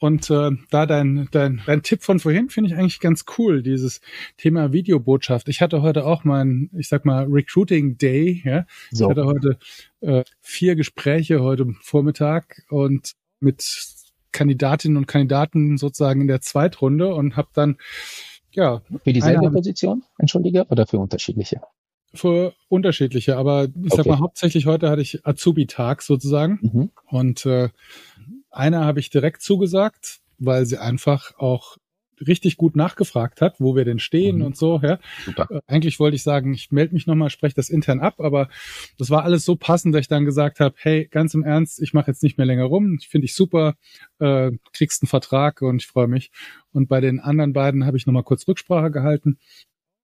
und 0.00 0.30
äh, 0.30 0.50
da 0.70 0.86
dein, 0.86 1.28
dein, 1.32 1.60
dein 1.66 1.82
Tipp 1.82 2.02
von 2.02 2.20
vorhin 2.20 2.48
finde 2.50 2.70
ich 2.70 2.76
eigentlich 2.76 3.00
ganz 3.00 3.24
cool, 3.36 3.62
dieses 3.62 4.00
Thema 4.36 4.72
Videobotschaft. 4.72 5.48
Ich 5.48 5.60
hatte 5.60 5.82
heute 5.82 6.06
auch 6.06 6.24
mein, 6.24 6.70
ich 6.76 6.88
sag 6.88 7.04
mal, 7.04 7.26
Recruiting 7.28 7.98
Day. 7.98 8.42
Ja? 8.44 8.64
So. 8.92 9.04
Ich 9.04 9.10
hatte 9.10 9.26
heute 9.26 9.58
äh, 10.00 10.24
vier 10.40 10.76
Gespräche 10.76 11.40
heute 11.40 11.66
Vormittag 11.80 12.62
und 12.70 13.14
mit 13.40 13.60
Kandidatinnen 14.32 14.96
und 14.96 15.06
Kandidaten 15.06 15.78
sozusagen 15.78 16.22
in 16.22 16.28
der 16.28 16.40
Zweitrunde 16.40 17.14
und 17.14 17.36
habe 17.36 17.48
dann 17.54 17.76
ja. 18.52 18.82
Für 19.04 19.12
dieselbe 19.12 19.50
Position, 19.50 20.04
entschuldige, 20.18 20.64
oder 20.68 20.86
für 20.86 20.98
unterschiedliche? 20.98 21.60
Für 22.14 22.54
unterschiedliche, 22.68 23.36
aber 23.36 23.64
ich 23.64 23.92
okay. 23.92 23.96
sag 23.96 24.06
mal, 24.06 24.18
hauptsächlich 24.18 24.66
heute 24.66 24.90
hatte 24.90 25.02
ich 25.02 25.26
Azubi-Tag 25.26 26.02
sozusagen. 26.02 26.58
Mhm. 26.62 26.90
Und 27.06 27.44
äh, 27.46 27.68
einer 28.50 28.84
habe 28.84 29.00
ich 29.00 29.10
direkt 29.10 29.42
zugesagt, 29.42 30.20
weil 30.38 30.64
sie 30.64 30.78
einfach 30.78 31.38
auch 31.38 31.76
richtig 32.26 32.56
gut 32.56 32.76
nachgefragt 32.76 33.40
hat, 33.40 33.60
wo 33.60 33.76
wir 33.76 33.84
denn 33.84 33.98
stehen 33.98 34.38
mhm. 34.38 34.44
und 34.44 34.56
so. 34.56 34.80
Ja. 34.82 34.98
Super. 35.24 35.48
Äh, 35.50 35.60
eigentlich 35.66 35.98
wollte 36.00 36.16
ich 36.16 36.22
sagen, 36.22 36.54
ich 36.54 36.70
melde 36.70 36.94
mich 36.94 37.06
nochmal, 37.06 37.30
spreche 37.30 37.54
das 37.54 37.70
intern 37.70 38.00
ab, 38.00 38.20
aber 38.20 38.48
das 38.98 39.10
war 39.10 39.24
alles 39.24 39.44
so 39.44 39.56
passend, 39.56 39.94
dass 39.94 40.02
ich 40.02 40.08
dann 40.08 40.24
gesagt 40.24 40.60
habe, 40.60 40.74
hey, 40.78 41.06
ganz 41.10 41.34
im 41.34 41.44
Ernst, 41.44 41.80
ich 41.80 41.94
mache 41.94 42.10
jetzt 42.10 42.22
nicht 42.22 42.38
mehr 42.38 42.46
länger 42.46 42.64
rum, 42.64 42.98
finde 43.00 43.26
ich 43.26 43.34
super, 43.34 43.76
äh, 44.18 44.50
kriegst 44.72 45.02
einen 45.02 45.08
Vertrag 45.08 45.62
und 45.62 45.82
ich 45.82 45.86
freue 45.86 46.08
mich. 46.08 46.30
Und 46.72 46.88
bei 46.88 47.00
den 47.00 47.20
anderen 47.20 47.52
beiden 47.52 47.86
habe 47.86 47.96
ich 47.96 48.06
nochmal 48.06 48.24
kurz 48.24 48.46
Rücksprache 48.46 48.90
gehalten 48.90 49.38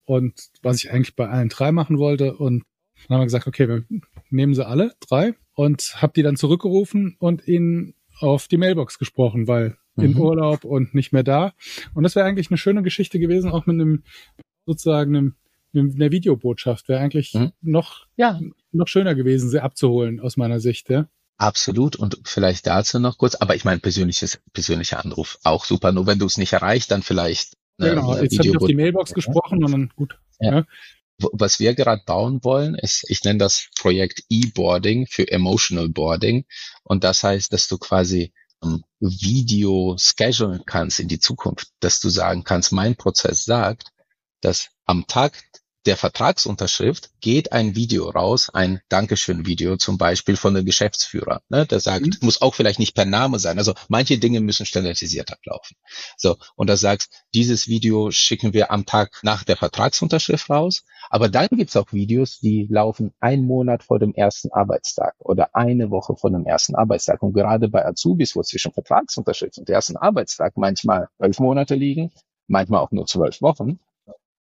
und 0.06 0.50
was 0.62 0.78
ich 0.78 0.92
eigentlich 0.92 1.16
bei 1.16 1.30
allen 1.30 1.50
drei 1.50 1.72
machen 1.72 1.98
wollte 1.98 2.36
und 2.36 2.64
dann 3.08 3.16
haben 3.16 3.22
wir 3.22 3.28
gesagt, 3.28 3.48
okay, 3.48 3.68
wir 3.70 3.86
nehmen 4.30 4.54
sie 4.54 4.68
alle, 4.68 4.94
drei, 5.00 5.34
und 5.54 6.02
habe 6.02 6.14
die 6.16 6.24
dann 6.24 6.36
zurückgerufen 6.36 7.16
und 7.20 7.48
ihnen 7.48 7.94
auf 8.20 8.48
die 8.48 8.58
Mailbox 8.58 9.00
gesprochen, 9.00 9.48
weil 9.48 9.78
in 10.02 10.14
mhm. 10.14 10.22
Urlaub 10.22 10.64
und 10.64 10.94
nicht 10.94 11.14
mehr 11.14 11.24
da. 11.24 11.54
Und 11.94 12.04
das 12.04 12.16
wäre 12.16 12.28
eigentlich 12.28 12.50
eine 12.50 12.58
schöne 12.58 12.84
Geschichte 12.84 13.20
gewesen, 13.20 13.52
auch 13.52 13.66
mit 13.66 13.76
einem 13.76 14.04
sozusagen 14.66 15.16
einem, 15.74 15.96
einer 15.96 16.12
Videobotschaft. 16.12 16.90
Wäre 16.90 17.00
eigentlich 17.00 17.34
mhm. 17.34 17.52
noch, 17.62 18.08
ja. 18.18 18.40
noch 18.72 18.88
schöner 18.88 19.16
gewesen, 19.16 19.50
sie 19.50 19.62
abzuholen 19.62 20.20
aus 20.20 20.38
meiner 20.38 20.60
Sicht, 20.60 20.90
ja. 20.90 21.08
Absolut. 21.40 21.96
Und 21.96 22.20
vielleicht 22.26 22.68
dazu 22.68 23.00
noch 23.00 23.18
kurz, 23.18 23.36
aber 23.36 23.56
ich 23.56 23.64
meine, 23.64 23.80
persönliches, 23.80 24.42
persönlicher 24.52 25.04
Anruf 25.04 25.40
auch 25.44 25.64
super. 25.64 25.94
Nur 25.94 26.06
wenn 26.06 26.20
du 26.20 26.26
es 26.26 26.38
nicht 26.38 26.52
erreichst, 26.52 26.92
dann 26.92 27.02
vielleicht. 27.02 27.54
Ja, 27.78 27.94
genau. 27.94 28.18
Jetzt 28.18 28.38
habe 28.38 28.50
ich 28.50 28.58
auf 28.58 28.68
die 28.68 28.76
Mailbox 28.76 29.14
gesprochen 29.14 29.64
und 29.64 29.72
dann 29.72 29.90
gut. 29.96 30.20
Ja. 30.42 30.54
ja. 30.54 30.66
Was 31.18 31.60
wir 31.60 31.76
gerade 31.76 32.04
bauen 32.06 32.44
wollen, 32.44 32.76
ist, 32.76 33.10
ich 33.10 33.24
nenne 33.24 33.40
das 33.40 33.70
Projekt 33.80 34.24
E-Boarding 34.30 35.08
für 35.08 35.30
Emotional 35.32 35.88
Boarding. 35.88 36.46
Und 36.84 37.06
das 37.06 37.24
heißt, 37.24 37.54
dass 37.54 37.70
du 37.70 37.78
quasi 37.78 38.34
Video 39.00 39.96
schedulen 39.98 40.64
kannst 40.66 41.00
in 41.00 41.08
die 41.08 41.20
Zukunft, 41.20 41.70
dass 41.80 42.00
du 42.00 42.10
sagen 42.10 42.44
kannst, 42.44 42.72
mein 42.72 42.96
Prozess 42.96 43.46
sagt, 43.46 43.92
dass 44.42 44.70
am 44.86 45.08
Tag 45.08 45.44
der 45.90 45.98
Vertragsunterschrift 45.98 47.10
geht 47.20 47.52
ein 47.52 47.76
Video 47.76 48.12
raus, 48.12 48.52
ein 48.54 48.80
Dankeschön-Video 48.90 49.76
zum 49.76 49.98
Beispiel 49.98 50.36
von 50.36 50.54
dem 50.54 50.64
Geschäftsführer, 50.64 51.42
ne, 51.50 51.66
der 51.66 51.80
sagt, 51.80 52.06
mhm. 52.06 52.14
muss 52.22 52.44
auch 52.44 52.54
vielleicht 52.54 52.78
nicht 52.78 52.94
per 52.94 53.06
Name 53.06 53.40
sein. 53.40 53.58
Also 53.58 53.74
manche 53.88 54.20
Dinge 54.20 54.40
müssen 54.40 54.68
standardisiert 54.68 55.32
ablaufen. 55.32 55.78
So, 56.16 56.38
und 56.56 56.70
da 56.70 56.78
sagst, 56.78 57.26
dieses 57.34 57.68
Video 57.68 58.12
schicken 58.12 58.54
wir 58.54 58.70
am 58.70 58.86
Tag 58.86 59.18
nach 59.24 59.44
der 59.44 59.58
Vertragsunterschrift 59.58 60.48
raus. 60.52 60.84
Aber 61.10 61.28
dann 61.28 61.48
gibt's 61.50 61.76
auch 61.76 61.92
Videos, 61.92 62.38
die 62.38 62.68
laufen 62.70 63.12
einen 63.20 63.48
Monat 63.48 63.82
vor 63.82 63.98
dem 63.98 64.14
ersten 64.14 64.52
Arbeitstag 64.52 65.16
oder 65.18 65.56
eine 65.56 65.90
Woche 65.90 66.16
vor 66.18 66.30
dem 66.30 66.46
ersten 66.46 66.76
Arbeitstag. 66.76 67.24
Und 67.24 67.34
gerade 67.34 67.68
bei 67.68 67.84
Azubis, 67.84 68.36
wo 68.36 68.44
zwischen 68.44 68.74
Vertragsunterschrift 68.74 69.58
und 69.58 69.68
ersten 69.68 69.98
Arbeitstag 69.98 70.56
manchmal 70.56 71.08
elf 71.18 71.40
Monate 71.40 71.74
liegen, 71.74 72.12
manchmal 72.46 72.82
auch 72.82 72.92
nur 72.92 73.08
zwölf 73.08 73.42
Wochen, 73.42 73.80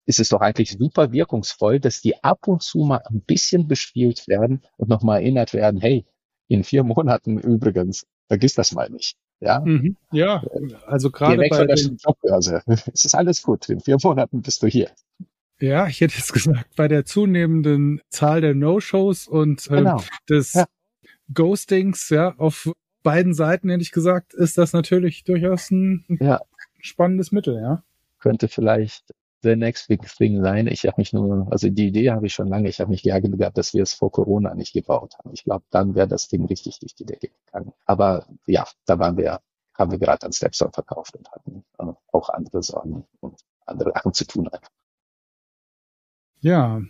ist 0.06 0.20
es 0.20 0.28
doch 0.28 0.40
eigentlich 0.40 0.70
super 0.70 1.12
wirkungsvoll, 1.12 1.80
dass 1.80 2.00
die 2.00 2.22
ab 2.22 2.46
und 2.46 2.62
zu 2.62 2.78
mal 2.78 3.02
ein 3.08 3.20
bisschen 3.20 3.68
bespielt 3.68 4.26
werden 4.28 4.62
und 4.76 4.88
nochmal 4.88 5.20
erinnert 5.20 5.52
werden, 5.52 5.80
hey, 5.80 6.06
in 6.48 6.64
vier 6.64 6.84
Monaten 6.84 7.38
übrigens, 7.40 8.06
vergiss 8.28 8.54
das 8.54 8.72
mal 8.72 8.88
nicht. 8.88 9.16
Ja, 9.40 9.60
mhm. 9.60 9.96
ja 10.12 10.42
also 10.86 11.10
gerade 11.10 11.46
bei 11.50 11.66
der 11.66 11.76
Jobbörse. 11.76 12.62
Es 12.66 13.04
ist 13.04 13.14
alles 13.14 13.42
gut. 13.42 13.68
In 13.68 13.80
vier 13.80 13.98
Monaten 14.02 14.40
bist 14.40 14.62
du 14.62 14.66
hier. 14.66 14.90
Ja, 15.60 15.86
ich 15.88 16.00
hätte 16.00 16.16
jetzt 16.16 16.32
gesagt, 16.32 16.74
bei 16.76 16.88
der 16.88 17.04
zunehmenden 17.04 18.00
Zahl 18.08 18.40
der 18.40 18.54
No-Shows 18.54 19.28
und 19.28 19.66
äh, 19.66 19.76
genau. 19.76 20.02
des 20.28 20.54
ja. 20.54 20.66
Ghostings, 21.34 22.08
ja, 22.08 22.34
auf 22.38 22.70
beiden 23.02 23.34
Seiten, 23.34 23.68
hätte 23.68 23.82
ich 23.82 23.92
gesagt, 23.92 24.32
ist 24.32 24.58
das 24.58 24.72
natürlich 24.72 25.24
durchaus 25.24 25.70
ein 25.70 26.04
ja. 26.20 26.40
spannendes 26.80 27.32
Mittel, 27.32 27.60
ja. 27.60 27.82
Könnte 28.18 28.48
vielleicht 28.48 29.12
the 29.42 29.56
next 29.56 29.88
big 29.88 30.02
thing 30.02 30.42
sein. 30.42 30.66
Ich 30.66 30.84
habe 30.86 30.94
mich 30.98 31.12
nur, 31.12 31.46
also 31.50 31.68
die 31.68 31.88
Idee 31.88 32.10
habe 32.10 32.26
ich 32.26 32.34
schon 32.34 32.48
lange, 32.48 32.68
ich 32.68 32.80
habe 32.80 32.90
mich 32.90 33.02
geärgert 33.02 33.38
gehabt, 33.38 33.58
dass 33.58 33.74
wir 33.74 33.82
es 33.82 33.92
vor 33.92 34.10
Corona 34.10 34.54
nicht 34.54 34.72
gebaut 34.72 35.14
haben. 35.18 35.30
Ich 35.32 35.44
glaube, 35.44 35.64
dann 35.70 35.94
wäre 35.94 36.08
das 36.08 36.28
Ding 36.28 36.46
richtig 36.46 36.78
durch 36.80 36.94
die 36.94 37.04
Decke 37.04 37.30
gegangen. 37.44 37.72
Aber 37.84 38.26
ja, 38.46 38.66
da 38.86 38.98
waren 38.98 39.16
wir, 39.16 39.40
haben 39.74 39.90
wir 39.90 39.98
gerade 39.98 40.26
an 40.26 40.32
Stepstone 40.32 40.72
verkauft 40.72 41.16
und 41.16 41.30
hatten 41.30 41.64
äh, 41.78 41.92
auch 42.12 42.28
andere 42.30 42.62
Sorgen 42.62 43.04
und 43.20 43.40
andere 43.66 43.92
Sachen 43.94 44.12
zu 44.12 44.26
tun 44.26 44.48
einfach. 44.48 44.70
Ja. 46.40 46.80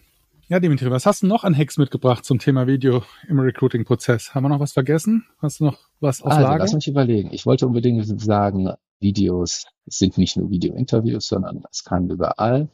Ja, 0.48 0.60
Dimitri, 0.60 0.88
was 0.92 1.06
hast 1.06 1.22
du 1.22 1.26
noch 1.26 1.42
an 1.42 1.58
Hacks 1.58 1.76
mitgebracht 1.76 2.24
zum 2.24 2.38
Thema 2.38 2.68
Video 2.68 3.02
im 3.26 3.40
Recruiting-Prozess? 3.40 4.32
Haben 4.32 4.44
wir 4.44 4.48
noch 4.50 4.60
was 4.60 4.72
vergessen? 4.72 5.26
Hast 5.38 5.58
du 5.58 5.64
noch 5.64 5.78
was 5.98 6.22
auf 6.22 6.30
also, 6.30 6.42
Lager? 6.42 6.58
Lass 6.58 6.72
mich 6.72 6.86
überlegen. 6.86 7.32
Ich 7.32 7.46
wollte 7.46 7.66
unbedingt 7.66 8.20
sagen, 8.20 8.72
Videos 9.00 9.66
sind 9.86 10.18
nicht 10.18 10.36
nur 10.36 10.50
Video-Interviews, 10.50 11.28
sondern 11.28 11.62
es 11.70 11.84
kann 11.84 12.10
überall, 12.10 12.68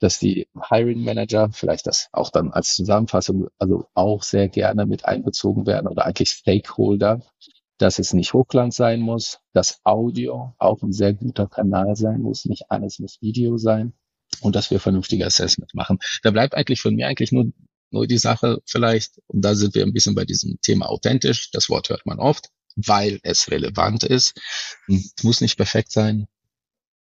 dass 0.00 0.18
die 0.18 0.48
Hiring 0.68 1.02
Manager 1.02 1.50
vielleicht 1.52 1.86
das 1.86 2.08
auch 2.12 2.30
dann 2.30 2.52
als 2.52 2.74
Zusammenfassung, 2.74 3.48
also 3.58 3.86
auch 3.94 4.22
sehr 4.22 4.48
gerne 4.48 4.86
mit 4.86 5.04
einbezogen 5.04 5.66
werden 5.66 5.88
oder 5.88 6.04
eigentlich 6.04 6.30
Stakeholder, 6.30 7.20
dass 7.78 7.98
es 7.98 8.12
nicht 8.12 8.34
Hochglanz 8.34 8.76
sein 8.76 9.00
muss, 9.00 9.40
dass 9.52 9.80
Audio 9.84 10.54
auch 10.58 10.82
ein 10.82 10.92
sehr 10.92 11.12
guter 11.12 11.48
Kanal 11.48 11.96
sein 11.96 12.20
muss, 12.20 12.44
nicht 12.44 12.70
alles 12.70 12.98
muss 12.98 13.20
Video 13.20 13.56
sein 13.56 13.92
und 14.40 14.54
dass 14.56 14.70
wir 14.70 14.80
vernünftige 14.80 15.26
Assessment 15.26 15.74
machen. 15.74 15.98
Da 16.22 16.30
bleibt 16.30 16.54
eigentlich 16.54 16.80
von 16.80 16.94
mir 16.94 17.06
eigentlich 17.08 17.32
nur, 17.32 17.46
nur 17.90 18.06
die 18.06 18.18
Sache 18.18 18.58
vielleicht, 18.66 19.20
und 19.26 19.44
da 19.44 19.54
sind 19.54 19.74
wir 19.74 19.84
ein 19.84 19.92
bisschen 19.92 20.14
bei 20.14 20.24
diesem 20.24 20.58
Thema 20.60 20.88
authentisch, 20.88 21.50
das 21.50 21.68
Wort 21.68 21.88
hört 21.88 22.06
man 22.06 22.18
oft, 22.18 22.50
weil 22.76 23.20
es 23.22 23.50
relevant 23.50 24.04
ist. 24.04 24.34
Es 24.88 25.22
muss 25.22 25.40
nicht 25.40 25.56
perfekt 25.56 25.92
sein. 25.92 26.26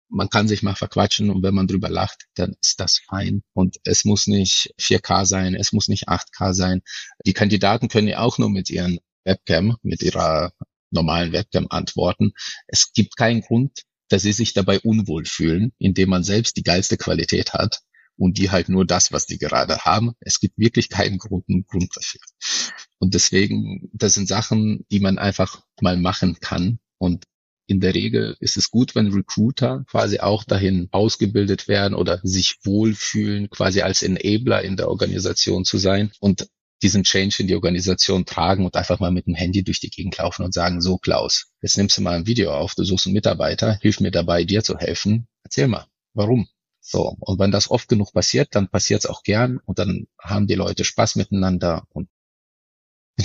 Man 0.09 0.29
kann 0.29 0.49
sich 0.49 0.63
mal 0.63 0.75
verquatschen 0.75 1.31
und 1.31 1.43
wenn 1.43 1.55
man 1.55 1.69
drüber 1.69 1.89
lacht, 1.89 2.27
dann 2.35 2.57
ist 2.61 2.81
das 2.81 2.99
fein. 2.99 3.43
Und 3.53 3.77
es 3.85 4.05
muss 4.05 4.27
nicht 4.27 4.75
4K 4.81 5.25
sein, 5.25 5.55
es 5.55 5.73
muss 5.73 5.89
nicht 5.89 6.09
8K 6.09 6.53
sein. 6.53 6.83
Die 7.25 7.33
Kandidaten 7.33 7.89
können 7.89 8.09
ja 8.09 8.19
auch 8.19 8.39
nur 8.39 8.51
mit 8.51 8.71
ihren 8.71 8.99
Webcam, 9.25 9.77
mit 9.83 10.03
ihrer 10.03 10.53
normalen 10.91 11.33
Webcam 11.33 11.67
antworten. 11.71 12.33
Es 12.67 12.93
gibt 12.93 13.17
keinen 13.17 13.43
Grund, 13.43 13.83
dass 14.09 14.23
sie 14.23 14.33
sich 14.33 14.53
dabei 14.53 14.81
unwohl 14.81 15.25
fühlen, 15.25 15.73
indem 15.79 16.11
man 16.11 16.25
selbst 16.25 16.57
die 16.57 16.65
geilste 16.65 16.97
Qualität 16.97 17.53
hat 17.53 17.81
und 18.17 18.37
die 18.39 18.51
halt 18.51 18.69
nur 18.69 18.85
das, 18.85 19.13
was 19.13 19.27
die 19.27 19.39
gerade 19.39 19.79
haben. 19.79 20.13
Es 20.21 20.41
gibt 20.41 20.59
wirklich 20.59 20.89
keinen 20.89 21.19
Grund, 21.19 21.47
Grund 21.47 21.97
dafür. 21.97 22.21
Und 23.01 23.15
deswegen, 23.15 23.91
das 23.95 24.15
sind 24.15 24.29
Sachen, 24.29 24.85
die 24.91 25.01
man 25.01 25.19
einfach 25.19 25.63
mal 25.81 25.97
machen 25.97 26.39
kann. 26.41 26.79
Und 26.99 27.25
in 27.67 27.81
der 27.81 27.95
Regel 27.95 28.37
ist 28.41 28.57
es 28.57 28.71
gut, 28.71 28.95
wenn 28.95 29.13
Recruiter 29.13 29.85
quasi 29.89 30.21
auch 30.21 30.45
dahin 30.45 30.89
ausgebildet 30.91 31.67
werden 31.67 31.95
oder 31.95 32.21
sich 32.23 32.59
wohlfühlen, 32.65 33.49
quasi 33.49 33.81
als 33.81 34.03
Enabler 34.03 34.63
in 34.63 34.77
der 34.77 34.89
Organisation 34.89 35.65
zu 35.65 35.79
sein 35.79 36.11
und 36.21 36.49
diesen 36.83 37.05
Change 37.05 37.37
in 37.41 37.47
die 37.47 37.55
Organisation 37.55 38.27
tragen 38.27 38.65
und 38.65 38.75
einfach 38.75 39.01
mal 39.01 39.11
mit 39.11 39.27
dem 39.27 39.35
Handy 39.35 39.63
durch 39.63 39.81
die 39.81 39.91
Gegend 39.91 40.19
laufen 40.19 40.45
und 40.45 40.53
sagen, 40.53 40.81
so 40.81 40.99
Klaus, 40.99 41.53
jetzt 41.63 41.77
nimmst 41.79 41.97
du 41.97 42.03
mal 42.03 42.17
ein 42.17 42.27
Video 42.27 42.53
auf, 42.53 42.75
du 42.75 42.85
suchst 42.85 43.07
einen 43.07 43.15
Mitarbeiter, 43.15 43.79
hilf 43.81 44.01
mir 44.01 44.11
dabei, 44.11 44.45
dir 44.45 44.63
zu 44.63 44.77
helfen. 44.77 45.27
Erzähl 45.45 45.69
mal, 45.69 45.87
warum? 46.15 46.49
So, 46.81 47.17
und 47.21 47.39
wenn 47.39 47.51
das 47.51 47.71
oft 47.71 47.89
genug 47.89 48.13
passiert, 48.13 48.55
dann 48.55 48.69
passiert 48.69 49.05
es 49.05 49.11
auch 49.11 49.23
gern 49.23 49.59
und 49.65 49.79
dann 49.79 50.07
haben 50.19 50.47
die 50.47 50.55
Leute 50.55 50.85
Spaß 50.85 51.17
miteinander 51.17 51.85
und 51.91 52.09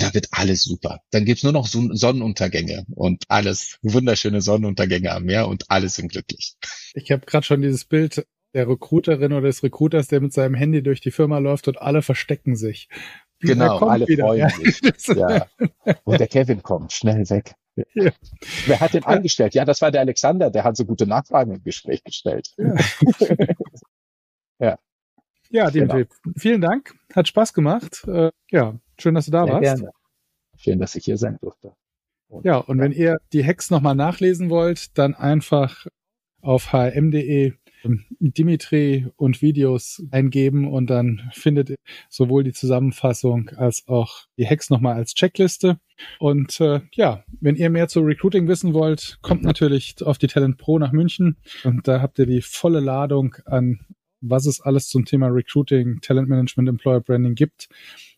da 0.02 0.14
wird 0.14 0.28
alles 0.32 0.64
super. 0.64 1.00
Dann 1.10 1.24
gibt's 1.24 1.42
nur 1.42 1.52
noch 1.52 1.66
Sonnenuntergänge 1.66 2.86
und 2.94 3.24
alles 3.28 3.78
wunderschöne 3.82 4.40
Sonnenuntergänge 4.40 5.12
am 5.12 5.24
Meer 5.24 5.48
und 5.48 5.70
alle 5.70 5.88
sind 5.88 6.12
glücklich. 6.12 6.56
Ich 6.94 7.10
habe 7.12 7.26
gerade 7.26 7.44
schon 7.44 7.62
dieses 7.62 7.84
Bild 7.84 8.26
der 8.54 8.68
Recruiterin 8.68 9.32
oder 9.32 9.48
des 9.48 9.62
Recruiters, 9.62 10.08
der 10.08 10.20
mit 10.20 10.32
seinem 10.32 10.54
Handy 10.54 10.82
durch 10.82 11.00
die 11.00 11.10
Firma 11.10 11.38
läuft 11.38 11.68
und 11.68 11.80
alle 11.80 12.02
verstecken 12.02 12.56
sich. 12.56 12.88
Genau, 13.40 13.78
alle 13.80 14.08
wieder, 14.08 14.26
freuen 14.26 14.48
sich. 14.50 14.80
Ja. 15.16 15.46
Und 16.04 16.20
der 16.20 16.26
Kevin 16.26 16.62
kommt 16.62 16.92
schnell 16.92 17.28
weg. 17.28 17.54
Ja. 17.94 18.10
Wer 18.66 18.80
hat 18.80 18.94
den 18.94 19.02
ja. 19.02 19.08
eingestellt? 19.08 19.54
Ja, 19.54 19.64
das 19.66 19.82
war 19.82 19.90
der 19.90 20.00
Alexander, 20.00 20.50
der 20.50 20.64
hat 20.64 20.76
so 20.76 20.86
gute 20.86 21.06
Nachfragen 21.06 21.52
im 21.52 21.62
Gespräch 21.62 22.02
gestellt. 22.02 22.54
Ja. 22.56 22.74
ja. 24.58 24.78
Ja, 25.50 25.70
genau. 25.70 26.02
vielen 26.36 26.60
Dank. 26.60 26.94
Hat 27.14 27.28
Spaß 27.28 27.52
gemacht. 27.52 28.04
Äh, 28.08 28.32
ja, 28.50 28.78
schön, 28.98 29.14
dass 29.14 29.26
du 29.26 29.32
da 29.32 29.44
Sehr 29.44 29.52
warst. 29.52 29.76
Gerne. 29.76 29.90
Schön, 30.56 30.78
dass 30.78 30.94
ich 30.94 31.04
hier 31.04 31.18
sein 31.18 31.38
durfte. 31.40 31.74
Und, 32.28 32.44
ja, 32.44 32.56
und 32.56 32.78
wenn 32.80 32.92
ihr 32.92 33.18
die 33.32 33.44
Hacks 33.44 33.70
nochmal 33.70 33.94
nachlesen 33.94 34.50
wollt, 34.50 34.96
dann 34.98 35.14
einfach 35.14 35.86
auf 36.40 36.72
hm.de 36.72 37.52
Dimitri 38.18 39.06
und 39.16 39.42
Videos 39.42 40.02
eingeben 40.10 40.72
und 40.72 40.88
dann 40.88 41.30
findet 41.32 41.70
ihr 41.70 41.76
sowohl 42.08 42.42
die 42.42 42.52
Zusammenfassung 42.52 43.50
als 43.50 43.86
auch 43.86 44.26
die 44.36 44.46
Hacks 44.46 44.70
nochmal 44.70 44.96
als 44.96 45.14
Checkliste. 45.14 45.78
Und 46.18 46.60
äh, 46.60 46.80
ja, 46.94 47.22
wenn 47.40 47.54
ihr 47.54 47.70
mehr 47.70 47.86
zu 47.86 48.00
Recruiting 48.00 48.48
wissen 48.48 48.74
wollt, 48.74 49.18
kommt 49.22 49.42
natürlich 49.42 49.94
auf 50.02 50.18
die 50.18 50.26
Talent 50.26 50.58
Pro 50.58 50.80
nach 50.80 50.90
München 50.90 51.36
und 51.62 51.86
da 51.86 52.00
habt 52.00 52.18
ihr 52.18 52.26
die 52.26 52.42
volle 52.42 52.80
Ladung 52.80 53.36
an 53.44 53.86
was 54.20 54.46
es 54.46 54.60
alles 54.60 54.88
zum 54.88 55.04
Thema 55.04 55.28
Recruiting, 55.28 56.00
Talent 56.00 56.28
Management, 56.28 56.68
Employer 56.68 57.00
Branding 57.00 57.34
gibt. 57.34 57.68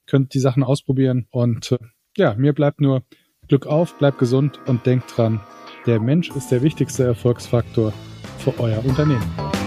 Könnt 0.09 0.33
die 0.33 0.41
Sachen 0.41 0.63
ausprobieren 0.63 1.27
und 1.31 1.73
äh, 1.73 1.79
ja, 2.17 2.35
mir 2.35 2.55
bleibt 2.55 2.81
nur 2.81 3.03
Glück 3.47 3.67
auf, 3.67 3.97
bleibt 3.99 4.19
gesund 4.19 4.59
und 4.67 4.87
denkt 4.87 5.17
dran, 5.17 5.41
der 5.87 6.01
Mensch 6.01 6.31
ist 6.31 6.51
der 6.51 6.63
wichtigste 6.63 7.05
Erfolgsfaktor 7.05 7.93
für 8.39 8.59
euer 8.59 8.85
Unternehmen. 8.85 9.58